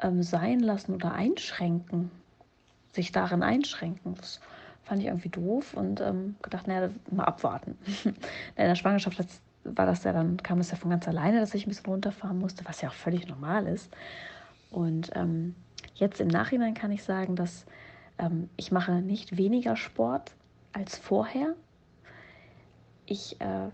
ähm, 0.01 0.21
sein 0.23 0.59
lassen 0.59 0.93
oder 0.93 1.13
einschränken? 1.13 2.11
Sich 2.93 3.11
darin 3.11 3.43
einschränken. 3.43 4.15
Das 4.15 4.39
fand 4.83 5.01
ich 5.01 5.07
irgendwie 5.07 5.29
doof 5.29 5.73
und 5.73 5.99
ähm, 5.99 6.35
gedacht, 6.41 6.67
naja, 6.67 6.89
mal 7.11 7.25
abwarten. 7.25 7.77
In 8.05 8.13
der 8.55 8.75
Schwangerschaft 8.75 9.19
war 9.65 9.86
das 9.86 10.04
ja 10.04 10.13
dann, 10.13 10.38
kam 10.38 10.60
es 10.60 10.71
ja 10.71 10.78
von 10.78 10.91
ganz 10.91 11.08
alleine, 11.08 11.39
dass 11.39 11.54
ich 11.54 11.65
ein 11.65 11.69
bisschen 11.69 11.88
runterfahren 11.88 12.38
musste, 12.39 12.63
was 12.65 12.82
ja 12.82 12.89
auch 12.89 12.93
völlig 12.93 13.28
normal 13.28 13.67
ist. 13.67 13.91
Und 14.71 15.12
ähm, 15.15 15.56
jetzt 15.95 16.21
im 16.21 16.28
Nachhinein 16.28 16.73
kann 16.73 16.91
ich 16.91 17.04
sagen, 17.04 17.36
dass 17.36 17.65
ähm, 18.17 18.49
ich 18.58 18.71
mache 18.71 18.93
nicht 18.93 19.38
weniger 19.38 19.75
Sport 19.75 20.34
als 20.73 20.97
vorher. 20.97 21.56
Ich 23.06 23.39
äh, 23.41 23.69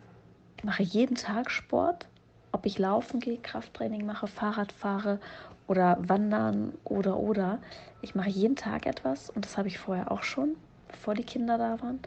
mache 0.63 0.83
jeden 0.83 1.15
Tag 1.15 1.51
Sport, 1.51 2.07
ob 2.51 2.65
ich 2.65 2.77
laufen 2.79 3.19
gehe, 3.19 3.37
Krafttraining 3.37 4.05
mache, 4.05 4.27
Fahrrad 4.27 4.71
fahre 4.71 5.19
oder 5.67 5.97
wandern 6.01 6.73
oder 6.83 7.17
oder. 7.17 7.59
Ich 8.01 8.15
mache 8.15 8.29
jeden 8.29 8.55
Tag 8.55 8.85
etwas 8.85 9.29
und 9.29 9.45
das 9.45 9.57
habe 9.57 9.67
ich 9.67 9.77
vorher 9.77 10.11
auch 10.11 10.23
schon, 10.23 10.55
bevor 10.89 11.13
die 11.13 11.23
Kinder 11.23 11.57
da 11.57 11.81
waren. 11.81 11.99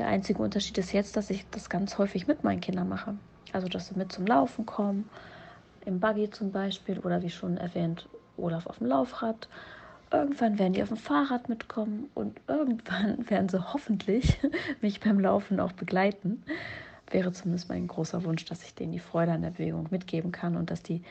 Der 0.00 0.08
einzige 0.08 0.42
Unterschied 0.42 0.78
ist 0.78 0.92
jetzt, 0.92 1.18
dass 1.18 1.28
ich 1.28 1.44
das 1.50 1.68
ganz 1.68 1.98
häufig 1.98 2.26
mit 2.26 2.42
meinen 2.42 2.62
Kindern 2.62 2.88
mache. 2.88 3.18
Also, 3.52 3.68
dass 3.68 3.88
sie 3.88 3.98
mit 3.98 4.10
zum 4.10 4.26
Laufen 4.26 4.64
kommen, 4.64 5.10
im 5.84 6.00
Buggy 6.00 6.30
zum 6.30 6.52
Beispiel 6.52 6.98
oder 7.00 7.20
wie 7.20 7.28
schon 7.28 7.58
erwähnt, 7.58 8.08
Olaf 8.38 8.66
auf 8.66 8.78
dem 8.78 8.86
Laufrad. 8.86 9.46
Irgendwann 10.10 10.58
werden 10.58 10.72
die 10.72 10.82
auf 10.82 10.88
dem 10.88 10.96
Fahrrad 10.96 11.50
mitkommen 11.50 12.08
und 12.14 12.40
irgendwann 12.48 13.28
werden 13.30 13.50
sie 13.50 13.72
hoffentlich 13.74 14.40
mich 14.80 15.00
beim 15.00 15.20
Laufen 15.20 15.60
auch 15.60 15.72
begleiten 15.72 16.42
wäre 17.12 17.32
zumindest 17.32 17.68
mein 17.68 17.86
großer 17.86 18.24
Wunsch, 18.24 18.44
dass 18.44 18.62
ich 18.62 18.74
denen 18.74 18.92
die 18.92 18.98
Freude 18.98 19.32
an 19.32 19.42
der 19.42 19.50
Bewegung 19.50 19.88
mitgeben 19.90 20.32
kann 20.32 20.56
und 20.56 20.70
dass 20.70 20.82
die 20.82 21.02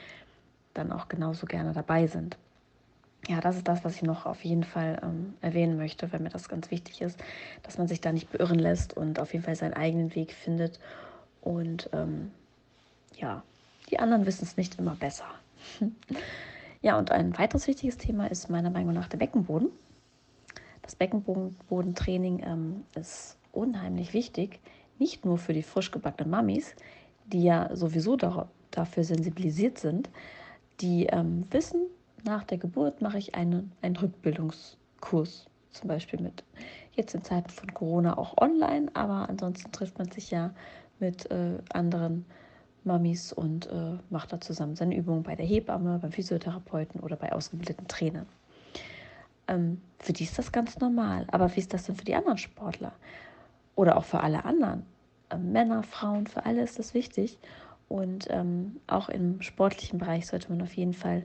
dann 0.73 0.91
auch 0.91 1.09
genauso 1.09 1.45
gerne 1.45 1.73
dabei 1.73 2.07
sind. 2.07 2.37
Ja, 3.27 3.41
das 3.41 3.57
ist 3.57 3.67
das, 3.67 3.83
was 3.83 3.95
ich 3.95 4.01
noch 4.01 4.25
auf 4.25 4.43
jeden 4.43 4.63
Fall 4.63 4.99
ähm, 5.03 5.33
erwähnen 5.41 5.77
möchte, 5.77 6.11
weil 6.11 6.19
mir 6.19 6.29
das 6.29 6.49
ganz 6.49 6.71
wichtig 6.71 7.01
ist, 7.01 7.19
dass 7.63 7.77
man 7.77 7.87
sich 7.87 8.01
da 8.01 8.11
nicht 8.11 8.31
beirren 8.31 8.57
lässt 8.57 8.95
und 8.95 9.19
auf 9.19 9.33
jeden 9.33 9.43
Fall 9.43 9.55
seinen 9.55 9.73
eigenen 9.73 10.15
Weg 10.15 10.31
findet. 10.31 10.79
Und 11.41 11.89
ähm, 11.93 12.31
ja, 13.17 13.43
die 13.89 13.99
anderen 13.99 14.25
wissen 14.25 14.45
es 14.45 14.57
nicht 14.57 14.79
immer 14.79 14.95
besser. 14.95 15.25
ja, 16.81 16.97
und 16.97 17.11
ein 17.11 17.37
weiteres 17.37 17.67
wichtiges 17.67 17.97
Thema 17.97 18.27
ist 18.27 18.49
meiner 18.49 18.69
Meinung 18.69 18.93
nach 18.93 19.09
der 19.09 19.17
Beckenboden. 19.17 19.69
Das 20.81 20.95
Beckenbodentraining 20.95 22.41
ähm, 22.43 22.83
ist 22.95 23.37
unheimlich 23.51 24.13
wichtig, 24.13 24.59
nicht 24.97 25.25
nur 25.25 25.37
für 25.37 25.53
die 25.53 25.63
frisch 25.63 25.91
gebackenen 25.91 26.31
Mamis, 26.31 26.73
die 27.27 27.43
ja 27.43 27.75
sowieso 27.75 28.15
dafür 28.15 29.03
sensibilisiert 29.03 29.77
sind, 29.77 30.09
die 30.81 31.05
ähm, 31.07 31.45
wissen, 31.51 31.81
nach 32.23 32.43
der 32.43 32.57
Geburt 32.57 33.01
mache 33.01 33.17
ich 33.17 33.35
einen, 33.35 33.71
einen 33.81 33.95
Rückbildungskurs 33.95 35.47
zum 35.71 35.87
Beispiel 35.87 36.21
mit. 36.21 36.43
Jetzt 36.93 37.15
in 37.15 37.23
Zeiten 37.23 37.49
von 37.49 37.73
Corona 37.73 38.17
auch 38.17 38.37
online, 38.37 38.89
aber 38.93 39.29
ansonsten 39.29 39.71
trifft 39.71 39.97
man 39.97 40.11
sich 40.11 40.31
ja 40.31 40.51
mit 40.99 41.29
äh, 41.31 41.57
anderen 41.71 42.25
Mamis 42.83 43.31
und 43.31 43.67
äh, 43.67 43.97
macht 44.09 44.33
da 44.33 44.41
zusammen 44.41 44.75
seine 44.75 44.95
Übungen 44.95 45.23
bei 45.23 45.35
der 45.35 45.45
Hebamme, 45.45 45.99
beim 45.99 46.11
Physiotherapeuten 46.11 47.01
oder 47.01 47.15
bei 47.15 47.31
ausgebildeten 47.31 47.87
Trainern. 47.87 48.25
Ähm, 49.47 49.81
für 49.99 50.13
die 50.13 50.23
ist 50.23 50.37
das 50.37 50.51
ganz 50.51 50.79
normal. 50.79 51.25
Aber 51.31 51.55
wie 51.55 51.59
ist 51.59 51.73
das 51.73 51.85
denn 51.85 51.95
für 51.95 52.05
die 52.05 52.15
anderen 52.15 52.37
Sportler? 52.37 52.93
oder 53.79 53.95
auch 53.95 54.03
für 54.03 54.19
alle 54.19 54.43
anderen. 54.43 54.85
Äh, 55.29 55.37
Männer, 55.37 55.83
Frauen, 55.83 56.27
für 56.27 56.45
alle 56.45 56.61
ist 56.61 56.77
das 56.79 56.93
wichtig. 56.93 57.37
Und 57.87 58.27
ähm, 58.29 58.81
auch 58.87 59.07
im 59.07 59.41
sportlichen 59.41 59.99
Bereich 59.99 60.27
sollte 60.27 60.49
man 60.49 60.61
auf 60.61 60.73
jeden 60.73 60.93
Fall 60.93 61.23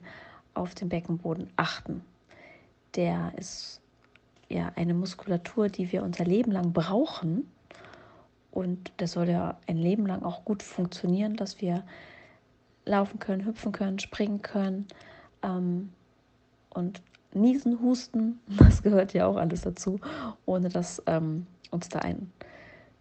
auf 0.55 0.75
den 0.75 0.89
Beckenboden 0.89 1.51
achten. 1.57 2.05
Der 2.97 3.33
ist 3.37 3.81
ja 4.49 4.73
eine 4.77 4.95
Muskulatur, 4.95 5.69
die 5.69 5.93
wir 5.93 6.03
unser 6.03 6.25
Leben 6.25 6.53
lang 6.53 6.73
brauchen. 6.73 7.51
Und 8.51 8.93
der 9.01 9.09
soll 9.09 9.29
ja 9.29 9.59
ein 9.67 9.79
Leben 9.79 10.07
lang 10.07 10.23
auch 10.23 10.45
gut 10.45 10.63
funktionieren, 10.63 11.37
dass 11.37 11.61
wir 11.61 11.83
laufen 12.85 13.19
können, 13.19 13.45
hüpfen 13.45 13.73
können, 13.73 13.99
springen 13.99 14.43
können 14.43 14.87
ähm, 15.43 15.93
und 16.71 17.03
niesen, 17.33 17.81
husten. 17.81 18.39
Das 18.59 18.83
gehört 18.83 19.13
ja 19.13 19.27
auch 19.27 19.37
alles 19.37 19.63
dazu, 19.63 19.99
ohne 20.47 20.69
dass 20.69 21.03
ähm, 21.07 21.47
uns 21.71 21.89
da 21.89 22.01
ein 22.01 22.31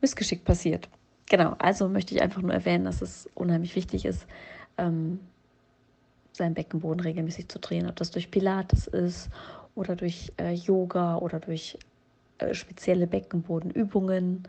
Missgeschick 0.02 0.44
passiert. 0.44 0.90
Genau, 1.30 1.56
also 1.60 1.88
möchte 1.88 2.14
ich 2.16 2.22
einfach 2.22 2.42
nur 2.42 2.54
erwähnen, 2.54 2.86
dass 2.86 3.02
es 3.02 3.30
unheimlich 3.36 3.76
wichtig 3.76 4.06
ist, 4.06 4.26
ähm, 4.78 5.20
seinen 6.34 6.54
Beckenboden 6.56 7.00
regelmäßig 7.00 7.48
zu 7.48 7.60
trainieren, 7.60 7.90
ob 7.90 7.96
das 7.96 8.12
durch 8.12 8.32
Pilates 8.32 8.88
ist 8.88 9.30
oder 9.76 9.96
durch 9.96 10.34
äh, 10.38 10.54
Yoga 10.54 11.18
oder 11.18 11.40
durch 11.40 11.78
äh, 12.40 12.54
spezielle 12.54 13.08
Beckenbodenübungen, 13.08 14.44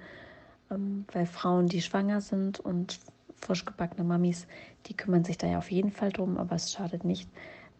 ähm, 0.70 1.04
weil 1.12 1.26
Frauen, 1.26 1.68
die 1.68 1.82
schwanger 1.82 2.20
sind 2.20 2.58
und 2.60 2.98
frisch 3.36 3.64
gebackene 3.64 4.04
Mamis, 4.04 4.46
die 4.86 4.96
kümmern 4.96 5.24
sich 5.24 5.38
da 5.38 5.46
ja 5.46 5.58
auf 5.58 5.70
jeden 5.70 5.90
Fall 5.90 6.10
drum, 6.10 6.38
aber 6.38 6.56
es 6.56 6.72
schadet 6.72 7.04
nicht, 7.04 7.28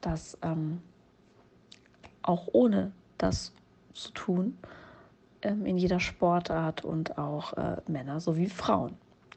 dass 0.01 0.39
ähm, 0.43 0.81
auch 2.23 2.49
ohne 2.53 2.93
das 3.19 3.53
zu 3.95 4.11
tun, 4.13 4.59
ähm, 5.43 5.65
in 5.65 5.79
jeder 5.79 6.01
Sportart 6.01 6.85
und 6.85 7.17
auch 7.17 7.55
äh, 7.55 7.77
Männer 7.87 8.21
sowie 8.21 8.49
Frauen. 8.49 8.97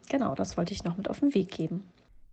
Genau, 0.09 0.35
das 0.35 0.57
wollte 0.57 0.73
ich 0.73 0.83
noch 0.83 0.97
mit 0.97 1.09
auf 1.09 1.19
den 1.19 1.33
Weg 1.33 1.51
geben. 1.51 1.83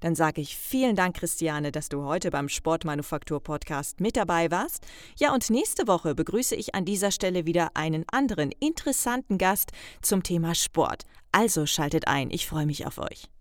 Dann 0.05 0.15
sage 0.15 0.43
ich 0.43 0.59
vielen 0.59 0.97
Dank, 0.97 1.17
Christiane, 1.17 1.73
dass 1.73 1.89
du 1.89 2.05
heute 2.05 2.31
beim 2.31 2.51
Sportmanufaktur-Podcast 2.51 4.01
mit 4.01 4.19
dabei 4.19 4.51
warst. 4.51 4.85
Ja, 5.19 5.33
und 5.33 5.49
nächste 5.49 5.89
Woche 5.89 6.15
begrüße 6.15 6.55
ich 6.57 6.75
an 6.75 6.85
dieser 6.85 7.11
Stelle 7.11 7.47
wieder 7.47 7.71
einen 7.73 8.05
anderen 8.13 8.53
interessanten 8.61 9.39
Gast 9.39 9.73
zum 10.03 10.23
Thema 10.23 10.55
Sport. 10.55 11.05
Also 11.33 11.65
schaltet 11.65 12.07
ein, 12.07 12.31
ich 12.31 12.47
freue 12.47 12.67
mich 12.67 12.87
auf 12.87 12.99
euch. 12.99 13.34